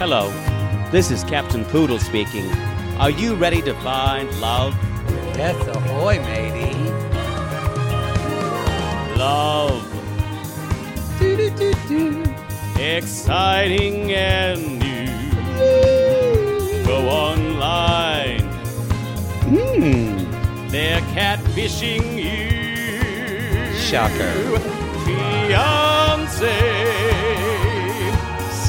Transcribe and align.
Hello, 0.00 0.32
this 0.90 1.10
is 1.10 1.22
Captain 1.24 1.62
Poodle 1.62 1.98
speaking. 1.98 2.50
Are 2.96 3.10
you 3.10 3.34
ready 3.34 3.60
to 3.60 3.74
find 3.82 4.32
love? 4.40 4.72
Death 5.34 5.68
ahoy, 5.68 6.18
matey. 6.20 6.74
Love. 9.18 9.84
Exciting 12.80 14.12
and 14.12 14.78
new. 14.78 15.06
Go 16.86 17.06
online. 17.06 18.40
Hmm. 19.50 20.16
They're 20.68 21.02
catfishing 21.12 22.16
you. 22.16 23.74
Shocker. 23.76 24.32
Fiance. 25.04 26.99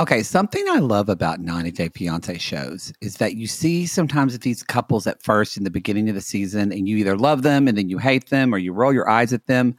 Okay, 0.00 0.22
something 0.22 0.64
I 0.70 0.78
love 0.78 1.10
about 1.10 1.40
90 1.40 1.72
Day 1.72 1.90
Fiance 1.90 2.38
shows 2.38 2.90
is 3.02 3.16
that 3.16 3.34
you 3.34 3.46
see 3.46 3.84
sometimes 3.84 4.38
these 4.38 4.62
couples 4.62 5.06
at 5.06 5.22
first 5.22 5.58
in 5.58 5.64
the 5.64 5.70
beginning 5.70 6.08
of 6.08 6.14
the 6.14 6.22
season 6.22 6.72
and 6.72 6.88
you 6.88 6.96
either 6.96 7.18
love 7.18 7.42
them 7.42 7.68
and 7.68 7.76
then 7.76 7.90
you 7.90 7.98
hate 7.98 8.30
them 8.30 8.54
or 8.54 8.56
you 8.56 8.72
roll 8.72 8.94
your 8.94 9.10
eyes 9.10 9.34
at 9.34 9.46
them. 9.46 9.76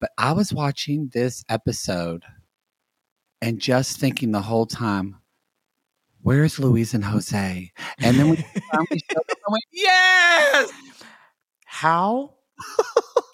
But 0.00 0.12
I 0.16 0.32
was 0.32 0.54
watching 0.54 1.10
this 1.12 1.44
episode 1.50 2.24
and 3.42 3.60
just 3.60 4.00
thinking 4.00 4.32
the 4.32 4.40
whole 4.40 4.64
time, 4.64 5.16
where's 6.22 6.58
Louise 6.58 6.94
and 6.94 7.04
Jose? 7.04 7.70
And 7.98 8.18
then 8.18 8.30
we 8.30 8.36
finally 8.72 9.02
showed 9.12 9.18
up, 9.30 9.38
I 9.46 9.52
went, 9.52 9.64
yes! 9.72 10.72
How? 11.66 12.32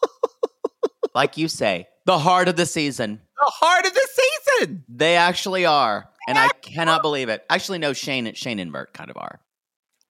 like 1.15 1.39
you 1.39 1.47
say, 1.47 1.87
the 2.07 2.19
heart 2.19 2.49
of 2.49 2.57
the 2.57 2.67
season. 2.67 3.21
The 3.41 3.53
heart 3.55 3.87
of 3.87 3.93
the 3.95 4.09
season. 4.59 4.85
They 4.89 5.17
actually 5.17 5.65
are. 5.67 6.09
And 6.29 6.39
I 6.39 6.49
cannot 6.63 7.03
believe 7.03 7.29
it. 7.29 7.45
Actually, 7.51 7.79
no, 7.79 7.93
Shane, 7.93 8.27
and 8.27 8.37
Shane 8.37 8.59
and 8.59 8.73
Mert 8.73 8.95
kind 8.95 9.11
of 9.11 9.17
are. 9.17 9.41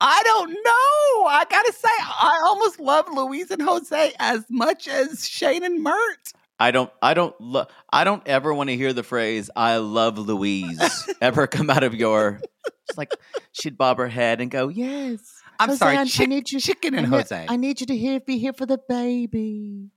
I 0.01 0.23
don't 0.25 0.51
know. 0.51 1.27
I 1.27 1.45
gotta 1.51 1.73
say, 1.73 1.89
I 2.01 2.41
almost 2.45 2.79
love 2.79 3.07
Louise 3.13 3.51
and 3.51 3.63
Jose 3.63 4.13
as 4.19 4.45
much 4.51 4.87
as 4.87 5.27
Shane 5.27 5.65
and 5.65 5.83
Mert. 5.83 6.33
I 6.61 6.71
don't, 6.71 6.91
I 7.03 7.15
don't, 7.15 7.35
lo- 7.41 7.67
I 7.93 8.05
don't 8.05 8.23
ever 8.29 8.53
want 8.55 8.71
to 8.71 8.77
hear 8.77 8.93
the 8.93 9.03
phrase 9.03 9.51
"I 9.57 9.79
love 9.79 10.19
Louise" 10.19 10.79
ever 11.21 11.47
come 11.49 11.69
out 11.71 11.83
of 11.83 11.95
your. 11.95 12.41
It's 12.89 12.97
like 12.99 13.13
she'd 13.53 13.77
bob 13.77 13.99
her 13.99 14.09
head 14.09 14.41
and 14.41 14.51
go, 14.51 14.69
"Yes." 14.69 15.21
I'm 15.59 15.69
Jose, 15.71 15.79
sorry, 15.79 15.97
I- 15.97 16.01
I 16.21 16.27
need 16.27 16.51
you- 16.53 16.61
chicken 16.61 16.95
and 16.95 17.07
I 17.07 17.11
ne- 17.11 17.17
Jose. 17.17 17.47
I 17.49 17.57
need 17.57 17.81
you 17.81 17.87
to 17.87 17.97
here, 17.97 18.21
be 18.21 18.39
here 18.39 18.53
for 18.53 18.67
the 18.67 18.79
baby. 18.89 19.91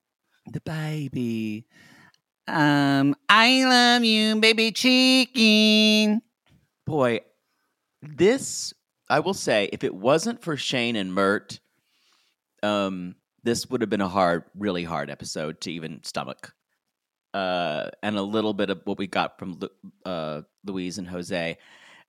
the 0.52 0.62
baby. 0.62 1.66
Um, 2.48 3.16
I 3.28 3.66
love 3.66 4.04
you, 4.04 4.40
baby 4.40 4.72
chicken. 4.72 6.22
Boy, 6.86 7.22
this 8.02 8.74
I 9.10 9.20
will 9.20 9.34
say, 9.34 9.70
if 9.72 9.84
it 9.84 9.96
wasn't 9.96 10.42
for 10.42 10.58
Shane 10.58 10.96
and 10.96 11.14
Mert, 11.14 11.60
um, 12.62 13.16
this 13.44 13.70
would 13.70 13.82
have 13.82 13.90
been 13.90 14.02
a 14.02 14.10
hard, 14.10 14.44
really 14.56 14.84
hard 14.84 15.10
episode 15.10 15.62
to 15.62 15.72
even 15.72 16.04
stomach. 16.04 16.54
Uh, 17.34 17.90
and 18.02 18.18
a 18.18 18.22
little 18.22 18.54
bit 18.54 18.70
of 18.70 18.82
what 18.86 18.98
we 18.98 19.08
got 19.08 19.38
from 19.38 19.60
uh, 20.06 20.42
Louise 20.66 20.98
and 20.98 21.08
Jose. 21.08 21.58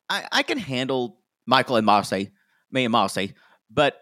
I, 0.09 0.28
I 0.32 0.43
can 0.43 0.59
handle 0.59 1.21
Michael 1.47 1.77
and 1.77 1.87
Marcy, 1.87 2.31
me 2.71 2.84
and 2.84 2.93
Marcy, 2.93 3.34
but 3.71 4.00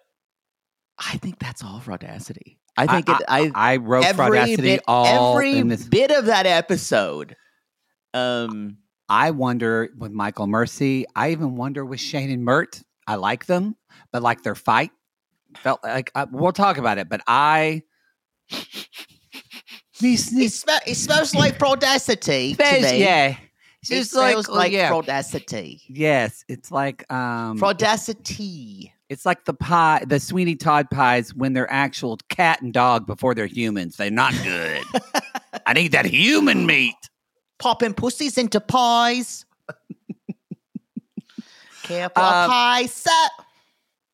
I 0.98 1.16
think 1.18 1.38
that's 1.38 1.64
all 1.64 1.80
fraudacity. 1.80 2.58
I 2.76 2.86
think 2.86 3.08
it. 3.08 3.22
I, 3.28 3.50
I 3.54 3.76
wrote 3.76 4.04
every 4.04 4.26
fraudacity 4.38 4.56
bit, 4.62 4.82
all 4.86 5.38
every 5.38 5.62
bit 5.88 6.10
of 6.10 6.26
that 6.26 6.46
episode. 6.46 7.36
Um, 8.14 8.78
I 9.08 9.30
wonder 9.30 9.88
with 9.96 10.12
Michael 10.12 10.46
Mercy. 10.46 11.06
I 11.14 11.30
even 11.30 11.56
wonder 11.56 11.84
with 11.84 12.00
Shane 12.00 12.30
and 12.30 12.44
Mert. 12.44 12.82
I 13.06 13.14
like 13.14 13.46
them, 13.46 13.76
but 14.12 14.22
like 14.22 14.42
their 14.42 14.54
fight 14.54 14.90
felt 15.58 15.82
like 15.84 16.10
uh, 16.14 16.26
we'll 16.30 16.52
talk 16.52 16.78
about 16.78 16.98
it. 16.98 17.08
But 17.08 17.22
I. 17.26 17.82
It, 20.02 20.18
sm- 20.50 20.68
it 20.86 20.94
smells 20.94 21.34
like 21.34 21.58
fraudacity 21.58 22.54
to 22.54 22.80
me. 22.82 23.00
yeah. 23.00 23.28
It 23.28 23.36
It's 23.90 24.12
like, 24.14 24.32
smells 24.32 24.48
oh, 24.50 24.54
like 24.54 24.72
yeah. 24.72 24.90
fraudacity. 24.90 25.80
Yes, 25.88 26.44
it's 26.48 26.70
like 26.70 27.10
um 27.10 27.58
Fraudacity. 27.58 28.92
It's 29.08 29.24
like 29.26 29.44
the 29.44 29.54
pie 29.54 30.04
the 30.06 30.18
Sweeney 30.20 30.56
Todd 30.56 30.88
pies 30.90 31.34
when 31.34 31.52
they're 31.52 31.70
actual 31.70 32.18
cat 32.28 32.60
and 32.62 32.72
dog 32.72 33.06
before 33.06 33.34
they're 33.34 33.46
humans. 33.46 33.96
They're 33.96 34.10
not 34.10 34.34
good. 34.42 34.82
I 35.66 35.72
need 35.72 35.92
that 35.92 36.06
human 36.06 36.66
meat. 36.66 36.94
Popping 37.58 37.94
pussies 37.94 38.36
into 38.38 38.60
pies. 38.60 39.44
Careful, 41.82 42.22
Um, 42.22 42.50
pie 42.50 42.86
set. 42.86 43.30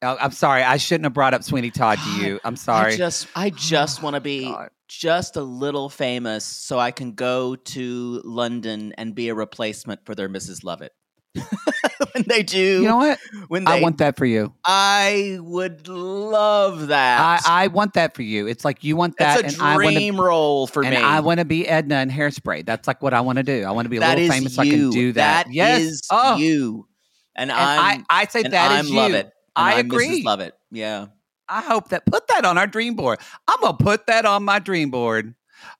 Oh, 0.02 0.16
I'm 0.20 0.32
sorry. 0.32 0.62
I 0.62 0.76
shouldn't 0.76 1.04
have 1.04 1.14
brought 1.14 1.32
up 1.32 1.42
Sweeney 1.42 1.70
Todd 1.70 1.98
to 1.98 2.10
you. 2.24 2.40
I'm 2.44 2.56
sorry. 2.56 2.92
I 2.92 2.96
just, 2.96 3.28
I 3.36 3.50
just 3.50 4.02
want 4.02 4.14
to 4.14 4.20
be 4.20 4.44
God. 4.50 4.68
just 4.88 5.36
a 5.36 5.42
little 5.42 5.88
famous 5.88 6.44
so 6.44 6.78
I 6.78 6.90
can 6.90 7.12
go 7.12 7.54
to 7.56 8.20
London 8.24 8.92
and 8.98 9.14
be 9.14 9.28
a 9.28 9.34
replacement 9.34 10.04
for 10.04 10.14
their 10.14 10.28
Mrs. 10.28 10.64
Lovett. 10.64 10.92
when 12.12 12.24
they 12.26 12.42
do, 12.42 12.58
you 12.58 12.82
know 12.82 12.96
what? 12.98 13.18
when 13.48 13.64
they, 13.64 13.72
I 13.72 13.80
want 13.80 13.98
that 13.98 14.16
for 14.16 14.26
you. 14.26 14.52
I 14.64 15.38
would 15.40 15.88
love 15.88 16.88
that. 16.88 17.20
I 17.46 17.64
I 17.64 17.66
want 17.68 17.94
that 17.94 18.14
for 18.14 18.22
you. 18.22 18.46
It's 18.46 18.64
like 18.64 18.84
you 18.84 18.96
want 18.96 19.16
that, 19.18 19.40
That's 19.42 19.54
a 19.54 19.60
and 19.60 19.62
I 19.62 19.76
want 19.76 19.88
to. 19.88 19.94
dream 19.94 20.20
role 20.20 20.66
for 20.66 20.84
And 20.84 20.94
me. 20.94 21.00
I 21.00 21.20
want 21.20 21.38
to 21.38 21.44
be 21.46 21.66
Edna 21.66 21.96
and 21.96 22.10
Hairspray. 22.10 22.66
That's 22.66 22.86
like 22.86 23.02
what 23.02 23.14
I 23.14 23.20
want 23.22 23.38
to 23.38 23.42
do. 23.42 23.64
I 23.64 23.70
want 23.70 23.86
to 23.86 23.90
be 23.90 23.96
a 23.96 24.00
That 24.00 24.18
little 24.18 24.32
famous 24.32 24.54
so 24.56 24.62
I 24.62 24.68
can 24.68 24.90
do 24.90 25.12
that. 25.14 25.46
That 25.46 25.54
yes. 25.54 25.80
is 25.80 26.02
oh, 26.10 26.36
you. 26.36 26.86
And, 27.34 27.50
And 27.50 27.58
I, 27.58 28.04
I 28.10 28.26
say 28.26 28.42
that 28.42 28.70
I'm 28.72 28.84
is 28.84 28.90
you. 28.90 28.96
love 28.96 29.12
it. 29.12 29.26
And 29.26 29.32
I 29.56 29.74
I'm 29.74 29.86
agree. 29.86 30.20
Mrs. 30.22 30.24
Lovett. 30.24 30.54
Yeah. 30.70 31.06
I 31.48 31.60
hope 31.62 31.88
that 31.90 32.04
put 32.06 32.28
that 32.28 32.44
on 32.44 32.58
our 32.58 32.66
dream 32.66 32.94
board. 32.94 33.20
I'm 33.48 33.60
gonna 33.60 33.76
put 33.76 34.06
that 34.06 34.24
on 34.26 34.44
my 34.44 34.58
dream 34.58 34.90
board. 34.90 35.34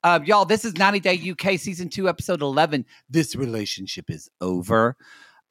Um, 0.05 0.25
y'all, 0.25 0.45
this 0.45 0.65
is 0.65 0.77
90 0.77 1.01
Day 1.01 1.31
UK 1.31 1.59
season 1.59 1.89
two, 1.89 2.09
episode 2.09 2.41
11. 2.43 2.85
This 3.11 3.35
relationship 3.35 4.11
is 4.11 4.29
over. 4.41 4.97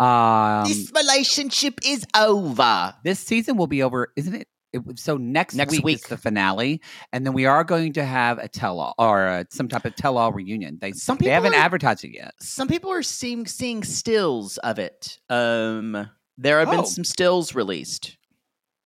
Um, 0.02 0.68
this 0.68 0.92
relationship 0.96 1.80
is 1.86 2.06
over. 2.16 2.94
this 3.04 3.20
season 3.20 3.58
will 3.58 3.68
be 3.68 3.84
over, 3.84 4.12
isn't 4.16 4.34
it? 4.36 4.48
it 4.74 5.00
so 5.00 5.18
next, 5.18 5.54
Next 5.56 5.72
week, 5.74 5.84
week. 5.84 5.96
is 5.98 6.04
the 6.04 6.18
finale, 6.18 6.82
and 7.12 7.26
then 7.26 7.34
we 7.34 7.46
are 7.46 7.64
going 7.64 7.94
to 7.94 8.06
have 8.06 8.38
a 8.40 8.48
tell-all 8.48 8.96
or 8.98 9.28
uh, 9.28 9.44
some 9.50 9.68
type 9.68 9.84
of 9.86 9.96
tell-all 9.96 10.32
reunion. 10.32 10.78
They 10.82 10.94
Some 10.94 11.18
they 11.18 11.26
people 11.26 11.34
haven't 11.34 11.54
are- 11.54 11.58
advertised 11.58 12.04
it 12.06 12.14
yet. 12.16 12.34
Some 12.40 12.68
people 12.68 12.90
are 12.92 13.04
seeing 13.04 13.46
seeing 13.48 13.84
stills 13.84 14.58
of 14.60 14.80
it. 14.80 15.20
Um, 15.30 16.10
there 16.38 16.60
have 16.60 16.70
Oh. 16.70 16.72
been 16.78 16.86
some 16.86 17.04
stills 17.04 17.54
released, 17.54 18.18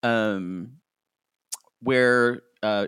um, 0.04 0.78
where 1.82 2.42
uh, 2.64 2.88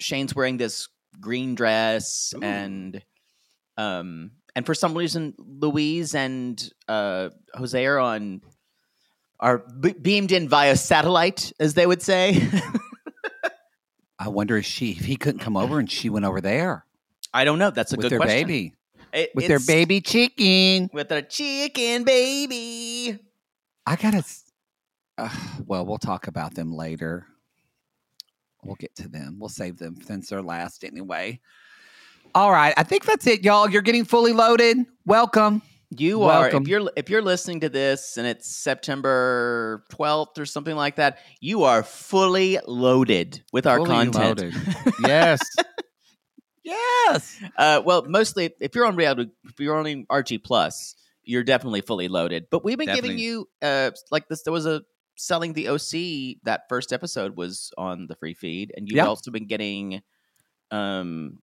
Shane's 0.00 0.34
wearing 0.34 0.56
this 0.56 0.88
green 1.20 1.54
dress 1.54 2.34
Ooh. 2.36 2.42
and 2.42 3.02
um, 3.78 4.32
and 4.56 4.66
for 4.66 4.74
some 4.74 4.96
reason 4.98 5.34
Louise 5.38 6.16
and 6.16 6.68
uh, 6.88 7.28
Jose 7.54 7.86
are 7.86 7.98
on 8.00 8.40
are 9.38 9.58
be- 9.58 9.92
beamed 9.92 10.32
in 10.32 10.48
via 10.48 10.74
satellite, 10.74 11.52
as 11.60 11.74
they 11.74 11.86
would 11.86 12.02
say. 12.02 12.42
I 14.18 14.28
wonder 14.28 14.56
if 14.56 14.64
she 14.64 14.92
if 14.92 15.04
he 15.04 15.16
couldn't 15.16 15.40
come 15.40 15.56
over 15.56 15.78
and 15.78 15.88
she 15.90 16.08
went 16.10 16.24
over 16.24 16.40
there 16.40 16.84
I 17.34 17.44
don't 17.44 17.58
know. 17.58 17.70
That's 17.70 17.92
a 17.92 17.96
with 17.96 18.04
good 18.04 18.12
their 18.12 18.18
question. 18.18 18.46
baby 18.48 18.74
It- 19.12 19.30
with 19.34 19.46
their 19.46 19.60
baby 19.60 20.00
chicken. 20.00 20.88
with 20.92 21.08
their 21.10 21.22
chicken 21.22 22.04
baby. 22.04 23.18
I 23.86 23.96
gotta. 23.96 24.24
Uh, 25.18 25.28
well, 25.66 25.84
we'll 25.86 25.98
talk 25.98 26.26
about 26.28 26.54
them 26.54 26.72
later. 26.72 27.26
We'll 28.64 28.76
get 28.76 28.94
to 28.96 29.08
them. 29.08 29.36
We'll 29.38 29.48
save 29.50 29.76
them 29.78 29.96
since 30.02 30.28
they're 30.30 30.42
last 30.42 30.82
anyway. 30.82 31.40
All 32.36 32.52
right, 32.52 32.74
I 32.76 32.82
think 32.82 33.06
that's 33.06 33.26
it, 33.26 33.44
y'all. 33.44 33.70
You're 33.70 33.80
getting 33.80 34.04
fully 34.04 34.34
loaded. 34.34 34.76
Welcome. 35.06 35.62
You 35.88 36.24
are 36.24 36.50
if 36.50 36.68
you're 36.68 36.90
if 36.94 37.08
you're 37.08 37.22
listening 37.22 37.60
to 37.60 37.70
this 37.70 38.18
and 38.18 38.26
it's 38.26 38.54
September 38.54 39.82
12th 39.90 40.36
or 40.36 40.44
something 40.44 40.76
like 40.76 40.96
that, 40.96 41.16
you 41.40 41.62
are 41.62 41.82
fully 41.82 42.58
loaded 42.66 43.42
with 43.54 43.66
our 43.66 43.78
Fully 43.78 43.88
content. 44.10 44.54
yes. 45.00 45.40
yes. 46.62 47.40
Uh, 47.56 47.80
well, 47.82 48.04
mostly 48.06 48.52
if 48.60 48.74
you're 48.74 48.84
on 48.84 48.96
reality, 48.96 49.30
if 49.44 49.58
you're 49.58 49.74
on 49.74 49.86
RG 49.86 50.44
Plus, 50.44 50.94
you're 51.22 51.42
definitely 51.42 51.80
fully 51.80 52.08
loaded. 52.08 52.48
But 52.50 52.62
we've 52.66 52.76
been 52.76 52.94
giving 52.94 53.16
you 53.16 53.48
uh 53.62 53.92
like 54.10 54.28
this. 54.28 54.42
There 54.42 54.52
was 54.52 54.66
a 54.66 54.82
selling 55.16 55.54
the 55.54 55.68
OC 55.68 56.42
that 56.44 56.64
first 56.68 56.92
episode 56.92 57.34
was 57.34 57.72
on 57.78 58.08
the 58.08 58.16
free 58.16 58.34
feed, 58.34 58.74
and 58.76 58.86
you've 58.86 58.96
Yeah. 58.96 59.06
also 59.06 59.30
been 59.30 59.46
getting 59.46 60.02
um 60.70 61.38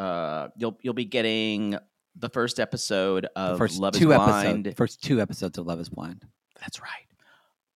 uh 0.00 0.48
you'll 0.56 0.78
you'll 0.82 0.94
be 0.94 1.04
getting 1.04 1.76
the 2.16 2.28
first 2.28 2.58
episode 2.58 3.26
of 3.36 3.58
first 3.58 3.78
Love 3.78 3.92
two 3.94 4.10
is 4.12 4.16
Blind. 4.18 4.66
episodes. 4.66 4.76
First 4.76 5.02
two 5.02 5.20
episodes 5.20 5.58
of 5.58 5.66
Love 5.66 5.78
Is 5.80 5.88
Blind. 5.88 6.24
That's 6.60 6.80
right. 6.80 7.06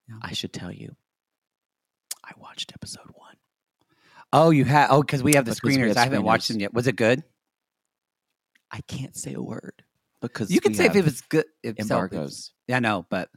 Yeah. 0.09 0.15
I 0.21 0.33
should 0.33 0.51
tell 0.53 0.71
you, 0.71 0.95
I 2.23 2.31
watched 2.37 2.71
episode 2.73 3.07
one. 3.13 3.35
Oh, 4.33 4.49
you 4.49 4.65
have. 4.65 4.89
Oh, 4.91 5.01
because 5.01 5.23
we 5.23 5.35
have 5.35 5.45
the 5.45 5.51
Because 5.55 5.77
screeners. 5.77 5.87
have 5.89 5.97
I 5.97 6.03
haven't 6.03 6.23
watched 6.23 6.49
them 6.49 6.59
yet. 6.59 6.73
Was 6.73 6.87
it 6.87 6.95
good? 6.95 7.23
I 8.71 8.81
can't 8.81 9.15
say 9.15 9.33
a 9.33 9.41
word 9.41 9.83
because 10.21 10.51
You 10.51 10.59
can 10.59 10.73
say 10.73 10.85
if 10.87 10.95
it 10.95 11.05
was 11.05 11.21
good. 11.21 11.45
If 11.63 11.75
so- 11.77 11.81
embargoes. 11.83 12.51
Yeah, 12.67 12.77
I 12.77 12.79
know, 12.79 13.05
but 13.09 13.29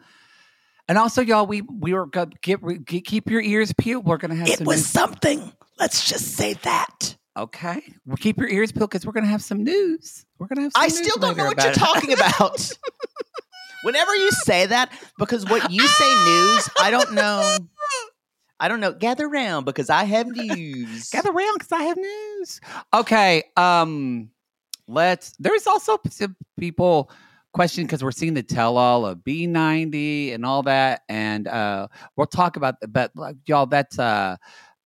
and 0.88 0.96
also, 0.99 1.20
y'all, 1.23 1.46
we 1.46 1.61
we 1.62 1.93
were 1.93 2.06
gonna 2.06 2.31
get, 2.43 2.61
get 2.87 3.05
keep 3.05 3.31
your 3.31 3.43
ears 3.43 3.73
peeled. 3.79 4.06
We're 4.06 4.17
gonna 4.17 4.34
have 4.37 4.49
It 4.49 4.61
was 4.61 4.79
news- 4.79 4.87
something. 4.87 5.52
Let's 5.79 6.08
just 6.08 6.32
say 6.34 6.55
that. 6.55 7.17
Okay. 7.43 7.82
Well, 8.06 8.17
keep 8.17 8.38
your 8.38 8.49
ears 8.49 8.73
peeled 8.73 8.90
because 8.90 9.06
we're 9.06 9.12
gonna 9.12 9.26
have 9.26 9.43
some 9.43 9.62
news. 9.62 10.26
We're 10.38 10.46
gonna 10.46 10.62
have. 10.62 10.73
Some 10.73 10.82
I 10.82 10.88
still 10.88 11.17
don't 11.17 11.37
know 11.37 11.46
what 11.46 11.62
you're 11.62 11.73
it. 11.73 11.79
talking 11.79 12.12
about. 12.12 12.70
Whenever 13.85 14.14
you 14.17 14.31
say 14.31 14.67
that, 14.67 14.93
because 15.19 15.49
what 15.49 15.70
you 15.70 15.87
say 15.87 16.08
news, 16.25 16.69
I 16.81 16.90
don't 16.90 17.12
know. 17.14 17.58
I 18.61 18.67
don't 18.67 18.81
know. 18.81 18.93
Gather 18.93 19.29
round 19.29 19.67
because 19.67 19.88
I 19.88 20.05
have 20.05 20.26
news. 20.26 21.08
Gather 21.12 21.31
around 21.31 21.55
because 21.55 21.73
I 21.73 21.82
have 21.85 21.96
news. 21.96 22.61
Okay. 22.93 23.44
Um, 23.56 24.31
let's. 24.88 25.34
There's 25.38 25.67
also 25.67 25.99
some 26.11 26.34
people 26.58 27.11
question 27.52 27.84
because 27.84 28.02
we're 28.02 28.11
seeing 28.11 28.34
the 28.34 28.43
tell-all 28.43 29.06
of 29.06 29.19
B90 29.19 30.34
and 30.34 30.44
all 30.44 30.62
that, 30.64 31.02
and 31.08 31.46
uh, 31.46 31.87
we'll 32.17 32.26
talk 32.26 32.56
about. 32.56 32.75
But 32.88 33.12
like, 33.14 33.37
y'all, 33.46 33.67
that's 33.67 33.99
uh. 33.99 34.37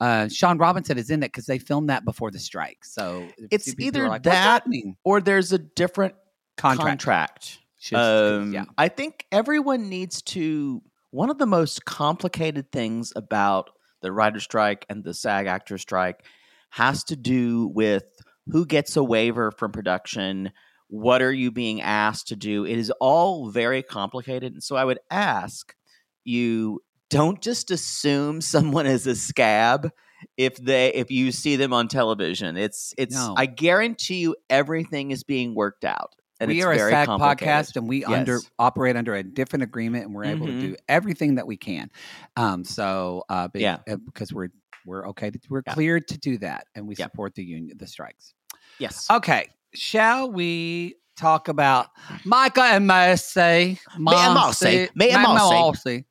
Uh, 0.02 0.28
Sean 0.28 0.58
Robinson 0.58 0.98
is 0.98 1.10
in 1.10 1.22
it 1.22 1.26
because 1.26 1.46
they 1.46 1.60
filmed 1.60 1.88
that 1.88 2.04
before 2.04 2.32
the 2.32 2.40
strike. 2.40 2.84
So 2.84 3.28
It's 3.52 3.72
either 3.78 4.08
like, 4.08 4.24
that 4.24 4.34
happening?" 4.34 4.96
or 5.04 5.20
there's 5.20 5.52
a 5.52 5.58
different 5.58 6.14
contract. 6.56 7.04
contract. 7.04 7.58
Um, 7.94 8.52
yeah. 8.52 8.64
I 8.76 8.88
think 8.88 9.26
everyone 9.30 9.88
needs 9.88 10.20
to. 10.22 10.82
One 11.12 11.30
of 11.30 11.38
the 11.38 11.46
most 11.46 11.84
complicated 11.84 12.72
things 12.72 13.12
about 13.14 13.70
the 14.00 14.10
writer 14.10 14.40
strike 14.40 14.84
and 14.88 15.04
the 15.04 15.14
SAG 15.14 15.46
actor 15.46 15.78
strike 15.78 16.24
has 16.70 17.04
to 17.04 17.16
do 17.16 17.68
with 17.68 18.02
who 18.48 18.66
gets 18.66 18.96
a 18.96 19.04
waiver 19.04 19.52
from 19.52 19.70
production. 19.70 20.50
What 20.88 21.22
are 21.22 21.32
you 21.32 21.52
being 21.52 21.80
asked 21.80 22.28
to 22.28 22.36
do? 22.36 22.64
It 22.64 22.76
is 22.76 22.90
all 22.98 23.50
very 23.50 23.84
complicated. 23.84 24.52
And 24.52 24.62
so 24.64 24.74
I 24.74 24.84
would 24.84 24.98
ask 25.10 25.76
you 26.24 26.80
don't 27.12 27.40
just 27.40 27.70
assume 27.70 28.40
someone 28.54 28.86
is 28.86 29.06
a 29.06 29.14
scab 29.14 29.90
if 30.36 30.56
they 30.56 30.92
if 30.94 31.10
you 31.10 31.32
see 31.32 31.56
them 31.56 31.72
on 31.72 31.88
television. 31.88 32.56
It's 32.56 32.94
it's 32.98 33.14
No. 33.14 33.34
I 33.36 33.46
guarantee 33.46 34.16
you 34.20 34.36
everything 34.50 35.10
is 35.10 35.24
being 35.24 35.54
worked 35.54 35.84
out. 35.84 36.14
And 36.40 36.48
we 36.48 36.62
are 36.64 36.72
a 36.72 36.78
SAG 36.78 37.06
podcast, 37.08 37.76
and 37.76 37.88
we 37.88 38.04
under 38.04 38.40
operate 38.58 38.96
under 38.96 39.14
a 39.14 39.22
different 39.22 39.62
agreement, 39.62 40.06
and 40.06 40.14
we're 40.14 40.24
able 40.24 40.46
to 40.48 40.58
do 40.60 40.74
everything 40.88 41.36
that 41.36 41.46
we 41.46 41.56
can. 41.56 41.88
Um, 42.36 42.64
so 42.64 43.22
uh, 43.28 43.48
Yeah. 43.54 43.78
uh, 43.88 43.96
because 44.04 44.32
we're 44.32 44.48
we're 44.84 45.06
okay, 45.10 45.30
to, 45.30 45.38
we're 45.48 45.62
Yeah. 45.64 45.74
cleared 45.74 46.08
to 46.08 46.18
do 46.18 46.38
that, 46.38 46.66
and 46.74 46.88
we 46.88 46.96
Yeah. 46.98 47.04
support 47.04 47.36
the 47.36 47.44
union, 47.44 47.76
the 47.78 47.86
strikes. 47.86 48.34
Yes. 48.80 49.06
Okay, 49.08 49.50
shall 49.72 50.32
we 50.32 50.96
talk 51.16 51.46
about 51.46 51.86
Micah 52.24 52.62
and 52.62 52.88
Marcy? 52.88 53.78
Me 53.96 54.12
and 54.12 54.34
Marcy. 54.34 54.88
Me 54.96 55.10
and 55.10 55.22
Marcy. 55.22 56.06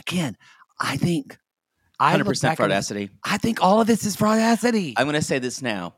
Again, 0.00 0.36
I 0.80 0.96
think 0.96 1.38
I 1.98 2.10
Hundred 2.12 2.24
percent 2.26 2.58
fraudacity. 2.58 3.10
I 3.24 3.36
think 3.38 3.62
all 3.62 3.80
of 3.80 3.86
this 3.86 4.04
is 4.04 4.16
fraudacity. 4.16 4.94
I'm 4.96 5.04
going 5.06 5.14
to 5.14 5.22
say 5.22 5.38
this 5.38 5.60
now. 5.62 5.96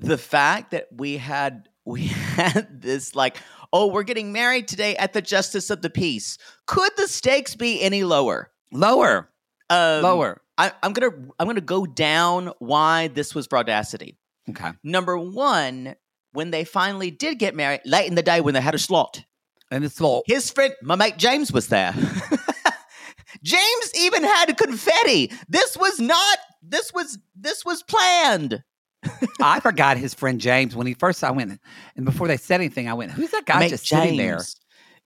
The 0.00 0.18
fact 0.18 0.72
that 0.72 0.88
we 0.92 1.16
had 1.16 1.68
we 1.84 2.06
had 2.06 2.82
this 2.82 3.14
like, 3.14 3.36
oh, 3.72 3.86
we're 3.88 4.02
getting 4.02 4.32
married 4.32 4.68
today 4.68 4.96
at 4.96 5.12
the 5.12 5.22
Justice 5.22 5.70
of 5.70 5.82
the 5.82 5.90
Peace. 5.90 6.38
Could 6.66 6.92
the 6.96 7.08
stakes 7.08 7.54
be 7.54 7.80
any 7.82 8.04
lower? 8.04 8.50
lower, 8.72 9.30
Um, 9.70 10.02
lower. 10.02 10.40
I, 10.58 10.72
I'm 10.82 10.92
gonna 10.92 11.12
I'm 11.38 11.46
gonna 11.46 11.60
go 11.60 11.86
down 11.86 12.52
why 12.58 13.08
this 13.08 13.34
was 13.34 13.48
fraudacity. 13.48 14.16
Okay, 14.50 14.72
Number 14.82 15.16
one, 15.16 15.94
when 16.32 16.50
they 16.50 16.64
finally 16.64 17.10
did 17.10 17.38
get 17.38 17.54
married, 17.54 17.80
late 17.86 18.06
in 18.08 18.14
the 18.14 18.22
day 18.22 18.40
when 18.42 18.52
they 18.54 18.60
had 18.60 18.74
a 18.74 18.78
slot, 18.78 19.24
and 19.70 19.84
it's 19.84 19.94
slot, 19.96 20.24
his 20.26 20.50
friend, 20.50 20.74
my 20.82 20.96
mate 20.96 21.16
James, 21.16 21.50
was 21.50 21.68
there. 21.68 21.94
James 23.44 23.90
even 23.96 24.24
had 24.24 24.56
confetti. 24.56 25.30
This 25.48 25.76
was 25.76 26.00
not. 26.00 26.38
This 26.62 26.92
was 26.92 27.18
this 27.36 27.64
was 27.64 27.82
planned. 27.82 28.62
I 29.42 29.60
forgot 29.60 29.98
his 29.98 30.14
friend 30.14 30.40
James 30.40 30.74
when 30.74 30.86
he 30.86 30.94
first 30.94 31.22
I 31.22 31.30
went 31.30 31.60
and 31.94 32.04
before 32.06 32.26
they 32.26 32.38
said 32.38 32.56
anything, 32.56 32.88
I 32.88 32.94
went, 32.94 33.12
"Who's 33.12 33.30
that 33.30 33.44
guy 33.44 33.60
Mate 33.60 33.68
just 33.68 33.86
sitting 33.86 34.16
there?" 34.16 34.40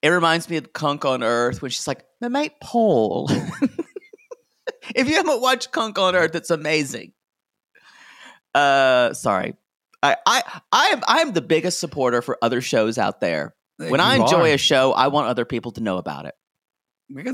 It 0.01 0.11
reminds 0.11 0.49
me 0.49 0.57
of 0.57 0.73
Cunk 0.73 1.05
on 1.05 1.23
Earth 1.23 1.61
when 1.61 1.71
she's 1.71 1.89
like, 1.89 2.05
my 2.21 2.29
mate 2.29 2.53
Paul. 2.63 3.29
if 4.95 5.09
you 5.09 5.17
haven't 5.17 5.41
watched 5.41 5.73
Cunk 5.73 5.99
on 5.99 6.15
Earth, 6.15 6.35
it's 6.35 6.51
amazing. 6.51 7.13
Uh, 8.55 9.13
sorry. 9.15 9.57
I, 10.03 10.17
I, 10.27 10.61
I 10.71 10.87
am, 10.87 11.03
I 11.09 11.19
am 11.19 11.33
the 11.33 11.43
biggest 11.43 11.81
supporter 11.81 12.23
for 12.23 12.39
other 12.43 12.61
shows 12.61 12.99
out 12.99 13.21
there. 13.21 13.55
When 13.79 14.01
I 14.01 14.17
enjoy 14.17 14.51
are. 14.51 14.55
a 14.55 14.59
show, 14.59 14.93
I 14.93 15.09
want 15.09 15.29
other 15.29 15.45
people 15.45 15.73
to 15.73 15.81
know 15.81 15.99
about 15.99 16.27
it. 16.27 16.35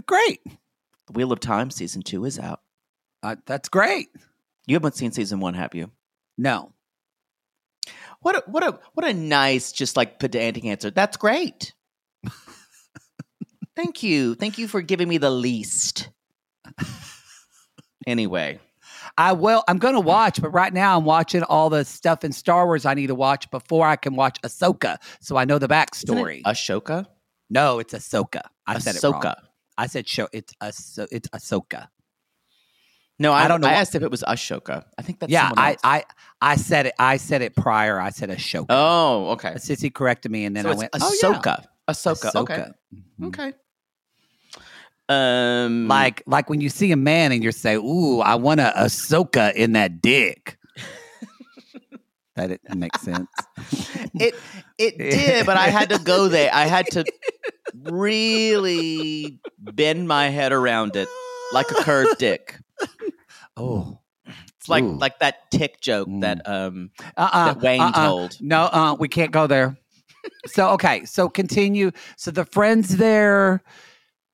Great. 0.06 0.40
The 1.06 1.12
Wheel 1.12 1.32
of 1.32 1.40
Time 1.40 1.70
season 1.70 2.02
two 2.02 2.24
is 2.24 2.38
out. 2.38 2.60
Uh, 3.22 3.36
that's 3.46 3.68
great. 3.68 4.08
You 4.66 4.76
haven't 4.76 4.96
seen 4.96 5.12
season 5.12 5.40
one, 5.40 5.54
have 5.54 5.74
you? 5.74 5.90
No, 6.38 6.72
What 8.20 8.36
a, 8.36 8.42
what 8.46 8.62
a 8.64 8.78
what 8.94 9.06
a 9.06 9.12
nice, 9.12 9.70
just 9.72 9.96
like 9.96 10.18
pedantic 10.18 10.64
answer. 10.64 10.90
That's 10.90 11.16
great. 11.16 11.74
Thank 13.76 14.02
you. 14.02 14.34
Thank 14.34 14.58
you 14.58 14.66
for 14.68 14.80
giving 14.82 15.08
me 15.08 15.18
the 15.18 15.30
least. 15.30 16.08
Anyway, 18.06 18.58
I 19.16 19.32
will. 19.32 19.64
I'm 19.68 19.78
going 19.78 19.94
to 19.94 20.00
watch, 20.00 20.40
but 20.40 20.50
right 20.50 20.72
now 20.72 20.96
I'm 20.96 21.04
watching 21.04 21.42
all 21.42 21.70
the 21.70 21.84
stuff 21.84 22.24
in 22.24 22.32
Star 22.32 22.66
Wars 22.66 22.84
I 22.84 22.94
need 22.94 23.06
to 23.08 23.14
watch 23.14 23.50
before 23.50 23.86
I 23.86 23.96
can 23.96 24.14
watch 24.16 24.40
Ahsoka, 24.42 24.98
so 25.20 25.36
I 25.36 25.44
know 25.44 25.58
the 25.58 25.66
isn't 25.66 25.70
backstory. 25.70 26.38
it 26.38 26.44
Ashoka. 26.44 27.06
no, 27.48 27.78
it's 27.78 27.94
Ahsoka. 27.94 28.42
I 28.66 28.78
said 28.78 28.96
it 28.96 29.02
wrong. 29.02 29.34
Ahsoka. 29.78 29.82
I 29.82 29.86
said 29.86 30.08
show. 30.08 30.28
It's 30.32 30.54
Ahso- 30.62 31.08
It's 31.10 31.28
Ahsoka. 31.28 31.88
No, 33.18 33.30
I, 33.32 33.44
I 33.44 33.48
don't 33.48 33.60
know 33.60 33.68
I 33.68 33.72
why- 33.74 33.78
asked 33.78 33.94
if 33.94 34.02
it 34.02 34.10
was 34.10 34.22
Ashoka. 34.26 34.84
I 34.98 35.02
think 35.02 35.20
that's 35.20 35.30
yeah, 35.30 35.48
someone 35.48 35.64
I, 35.64 35.70
else. 35.70 35.80
I 35.84 36.04
I 36.40 36.56
said 36.56 36.86
it. 36.86 36.94
I 36.98 37.16
said 37.16 37.42
it 37.42 37.54
prior. 37.54 38.00
I 38.00 38.10
said 38.10 38.28
Ashoka. 38.30 38.66
oh, 38.70 39.28
okay. 39.30 39.52
Sissy 39.54 39.92
corrected 39.94 40.32
me, 40.32 40.44
and 40.46 40.56
then 40.56 40.64
so 40.64 40.70
I 40.70 40.72
it's 40.72 40.78
went, 40.80 40.90
"Oh 40.94 41.16
yeah, 41.22 41.28
Ahsoka. 41.38 41.64
Ahsoka. 41.88 42.34
Okay. 42.34 42.64
Mhm. 43.20 43.26
Okay. 43.28 43.52
Um, 45.08 45.86
Like 45.86 46.22
like 46.26 46.48
when 46.48 46.60
you 46.60 46.68
see 46.70 46.90
a 46.92 46.96
man 46.96 47.30
and 47.30 47.44
you 47.44 47.52
say, 47.52 47.76
"Ooh, 47.76 48.20
I 48.20 48.34
want 48.36 48.60
a 48.60 48.72
Ahsoka 48.76 49.52
in 49.54 49.72
that 49.74 50.00
dick." 50.00 50.58
that 52.36 52.50
it 52.50 52.60
makes 52.74 53.00
sense. 53.02 53.28
it 54.14 54.34
it 54.78 54.98
did, 55.10 55.46
but 55.46 55.56
I 55.56 55.68
had 55.68 55.90
to 55.90 55.98
go 55.98 56.28
there. 56.28 56.50
I 56.52 56.64
had 56.66 56.86
to 56.92 57.04
really 57.82 59.40
bend 59.58 60.06
my 60.08 60.28
head 60.28 60.52
around 60.52 60.96
it 60.96 61.08
like 61.52 61.70
a 61.70 61.74
curved 61.74 62.18
dick. 62.18 62.58
Oh, 63.56 63.98
It's 64.58 64.68
like 64.68 64.84
Ooh. 64.84 64.98
like 64.98 65.18
that 65.20 65.50
tick 65.50 65.80
joke 65.80 66.08
Mm. 66.08 66.20
that 66.22 66.48
um 66.48 66.90
uh-uh, 67.16 67.54
that 67.54 67.62
Wayne 67.62 67.80
uh-uh. 67.80 68.06
told. 68.06 68.36
No, 68.40 68.62
uh, 68.64 68.96
we 68.98 69.08
can't 69.08 69.30
go 69.30 69.46
there. 69.46 69.76
so 70.46 70.70
okay, 70.70 71.04
so 71.04 71.28
continue. 71.28 71.90
So 72.16 72.30
the 72.30 72.44
friends 72.46 72.96
there, 72.96 73.62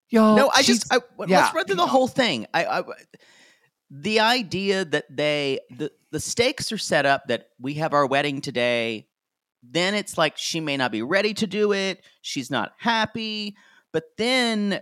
yo. 0.09 0.37
No, 0.37 0.51
I 0.55 0.63
just 0.63 0.93
I, 0.93 1.01
let's 1.19 1.31
yeah. 1.31 1.51
run 1.55 1.67
through 1.67 1.77
the 1.77 1.87
whole 1.87 2.09
thing. 2.09 2.47
I, 2.55 2.65
I 2.65 2.83
the 3.91 4.21
idea 4.21 4.85
that 4.85 5.05
they 5.11 5.61
the 5.77 5.91
the 6.13 6.21
stakes 6.21 6.71
are 6.73 6.79
set 6.79 7.07
up 7.07 7.25
that 7.29 7.49
we 7.61 7.75
have 7.75 7.93
our 7.93 8.07
wedding 8.07 8.41
today. 8.41 9.07
Then 9.63 9.95
it's 9.95 10.17
like 10.17 10.37
she 10.37 10.61
may 10.61 10.77
not 10.77 10.93
be 10.93 11.03
ready 11.03 11.35
to 11.35 11.47
do 11.47 11.73
it. 11.73 12.05
She's 12.23 12.51
not 12.51 12.73
happy, 12.79 13.57
but 13.93 14.05
then 14.17 14.81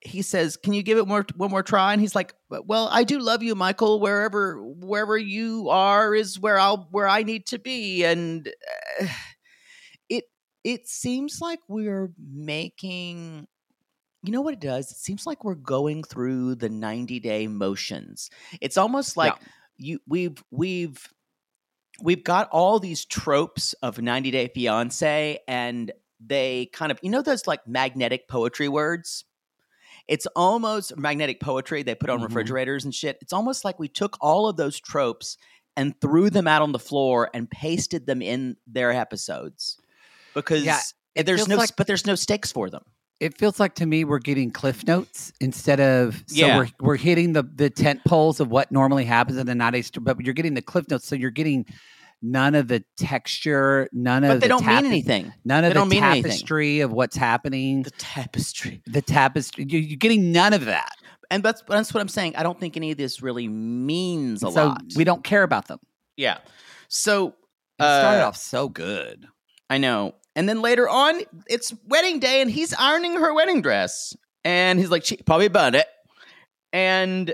he 0.00 0.22
says, 0.22 0.56
"Can 0.56 0.74
you 0.74 0.82
give 0.82 0.98
it 0.98 1.06
more 1.06 1.24
one 1.36 1.50
more 1.50 1.62
try?" 1.62 1.92
And 1.92 2.00
he's 2.00 2.14
like, 2.14 2.34
"Well, 2.50 2.88
I 2.90 3.04
do 3.04 3.18
love 3.18 3.42
you, 3.42 3.54
Michael. 3.54 4.00
Wherever 4.00 4.62
wherever 4.62 5.16
you 5.16 5.68
are 5.70 6.14
is 6.14 6.38
where 6.38 6.58
I'll 6.58 6.88
where 6.90 7.08
I 7.08 7.22
need 7.22 7.46
to 7.46 7.58
be." 7.58 8.04
And 8.04 8.48
uh, 9.00 9.06
it 10.08 10.24
it 10.62 10.88
seems 10.88 11.40
like 11.40 11.60
we're 11.68 12.12
making 12.18 13.46
you 14.24 14.32
know 14.32 14.40
what 14.40 14.54
it 14.54 14.60
does? 14.60 14.90
It 14.90 14.96
seems 14.96 15.26
like 15.26 15.44
we're 15.44 15.54
going 15.54 16.02
through 16.02 16.54
the 16.54 16.70
90 16.70 17.20
day 17.20 17.46
motions. 17.46 18.30
It's 18.60 18.78
almost 18.78 19.16
like 19.18 19.34
you 19.76 20.00
we've 20.06 20.42
we've 20.50 21.06
we've 22.02 22.24
got 22.24 22.48
all 22.50 22.78
these 22.80 23.04
tropes 23.04 23.72
of 23.74 24.00
90 24.00 24.30
Day 24.30 24.48
Fiance 24.54 25.38
and 25.46 25.92
they 26.24 26.66
kind 26.72 26.90
of 26.92 26.98
you 27.02 27.10
know 27.10 27.22
those 27.22 27.46
like 27.46 27.66
magnetic 27.66 28.28
poetry 28.28 28.68
words? 28.68 29.24
It's 30.06 30.26
almost 30.36 30.96
magnetic 30.98 31.40
poetry 31.40 31.82
they 31.82 31.94
put 31.94 32.10
on 32.10 32.20
Mhm. 32.20 32.24
refrigerators 32.24 32.84
and 32.84 32.94
shit. 32.94 33.16
It's 33.22 33.32
almost 33.32 33.64
like 33.64 33.78
we 33.78 33.88
took 33.88 34.16
all 34.20 34.48
of 34.48 34.56
those 34.56 34.78
tropes 34.78 35.36
and 35.76 35.98
threw 36.00 36.30
them 36.30 36.46
out 36.46 36.62
on 36.62 36.72
the 36.72 36.78
floor 36.78 37.30
and 37.32 37.50
pasted 37.50 38.06
them 38.06 38.20
in 38.22 38.56
their 38.66 38.92
episodes. 38.92 39.78
Because 40.34 40.62
Yeah, 40.64 40.80
there's 41.16 41.48
no 41.48 41.56
like- 41.56 41.74
but 41.76 41.86
there's 41.86 42.06
no 42.06 42.14
stakes 42.16 42.52
for 42.52 42.68
them. 42.70 42.84
It 43.20 43.38
feels 43.38 43.58
like 43.60 43.74
to 43.76 43.86
me 43.86 44.04
we're 44.04 44.18
getting 44.18 44.50
cliff 44.50 44.86
notes 44.86 45.32
instead 45.40 45.80
of 45.80 46.22
so 46.26 46.46
Yeah. 46.46 46.58
we're 46.58 46.68
we're 46.80 46.96
hitting 46.96 47.32
the 47.32 47.42
the 47.42 47.70
tent 47.70 48.00
poles 48.06 48.40
of 48.40 48.50
what 48.50 48.70
normally 48.72 49.04
happens 49.04 49.38
in 49.38 49.46
the 49.46 49.54
night 49.54 49.84
sto- 49.84 50.00
but 50.00 50.20
you're 50.20 50.34
getting 50.34 50.54
the 50.54 50.62
cliff 50.62 50.88
notes, 50.90 51.06
so 51.06 51.14
you're 51.14 51.30
getting 51.30 51.64
none 52.22 52.54
of 52.54 52.68
the 52.68 52.82
texture, 52.96 53.88
none 53.92 54.24
of 54.24 54.28
But 54.30 54.34
they 54.40 54.40
the 54.40 54.48
don't 54.48 54.62
tape- 54.62 54.82
mean 54.82 54.86
anything. 54.86 55.32
none 55.44 55.62
They 55.62 55.68
of 55.68 55.74
the 55.74 55.80
don't 55.80 55.88
mean 55.88 56.02
anything. 56.02 56.22
tapestry 56.30 56.80
of 56.80 56.92
what's 56.92 57.16
happening. 57.16 57.82
The 57.82 57.90
tapestry. 57.92 58.82
The 58.86 59.02
tapestry, 59.02 59.66
you- 59.68 59.78
you're 59.78 59.96
getting 59.98 60.32
none 60.32 60.52
of 60.52 60.64
that. 60.64 60.90
And 61.30 61.42
that's 61.42 61.62
that's 61.68 61.94
what 61.94 62.00
I'm 62.00 62.08
saying. 62.08 62.36
I 62.36 62.42
don't 62.42 62.58
think 62.60 62.76
any 62.76 62.90
of 62.92 62.98
this 62.98 63.22
really 63.22 63.48
means 63.48 64.42
a 64.42 64.50
so 64.52 64.66
lot. 64.68 64.82
we 64.96 65.04
don't 65.04 65.22
care 65.24 65.42
about 65.42 65.68
them. 65.68 65.78
Yeah. 66.16 66.38
So 66.88 67.28
It 67.78 67.82
started 67.82 68.22
uh, 68.22 68.28
off 68.28 68.36
so 68.36 68.68
good. 68.68 69.26
I 69.70 69.78
know. 69.78 70.14
And 70.36 70.48
then 70.48 70.62
later 70.62 70.88
on, 70.88 71.22
it's 71.48 71.72
wedding 71.86 72.18
day, 72.18 72.40
and 72.40 72.50
he's 72.50 72.74
ironing 72.74 73.14
her 73.14 73.32
wedding 73.32 73.62
dress, 73.62 74.16
and 74.44 74.78
he's 74.78 74.90
like, 74.90 75.04
"She 75.04 75.16
probably 75.18 75.48
burned 75.48 75.76
it," 75.76 75.86
and 76.72 77.32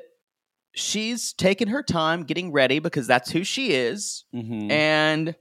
she's 0.75 1.33
taking 1.33 1.69
her 1.69 1.83
time 1.83 2.25
getting 2.25 2.52
ready 2.52 2.78
because 2.78 3.07
that's 3.07 3.30
who 3.30 3.45
she 3.45 3.73
is. 3.73 4.25
Mm-hmm. 4.35 4.71
And 4.71 5.35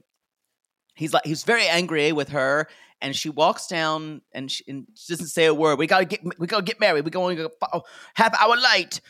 he's 0.95 1.13
like, 1.13 1.25
he's 1.25 1.43
very 1.43 1.67
angry 1.67 2.11
with 2.11 2.29
her, 2.29 2.67
and 3.01 3.15
she 3.15 3.29
walks 3.29 3.67
down, 3.67 4.21
and 4.33 4.49
she, 4.49 4.63
and 4.67 4.87
she 4.95 5.13
doesn't 5.13 5.27
say 5.27 5.45
a 5.45 5.53
word. 5.53 5.79
We 5.79 5.87
gotta 5.87 6.05
get, 6.05 6.21
we 6.39 6.47
gotta 6.47 6.63
get 6.63 6.79
married. 6.79 7.03
We're 7.05 7.11
going 7.11 7.37
to 7.37 7.51
go 7.71 7.83
half 8.15 8.39
hour 8.41 8.55
late. 8.55 9.01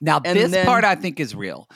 Now 0.00 0.20
and 0.24 0.38
this 0.38 0.52
then- 0.52 0.66
part 0.66 0.84
I 0.84 0.94
think 0.94 1.20
is 1.20 1.34
real. 1.34 1.68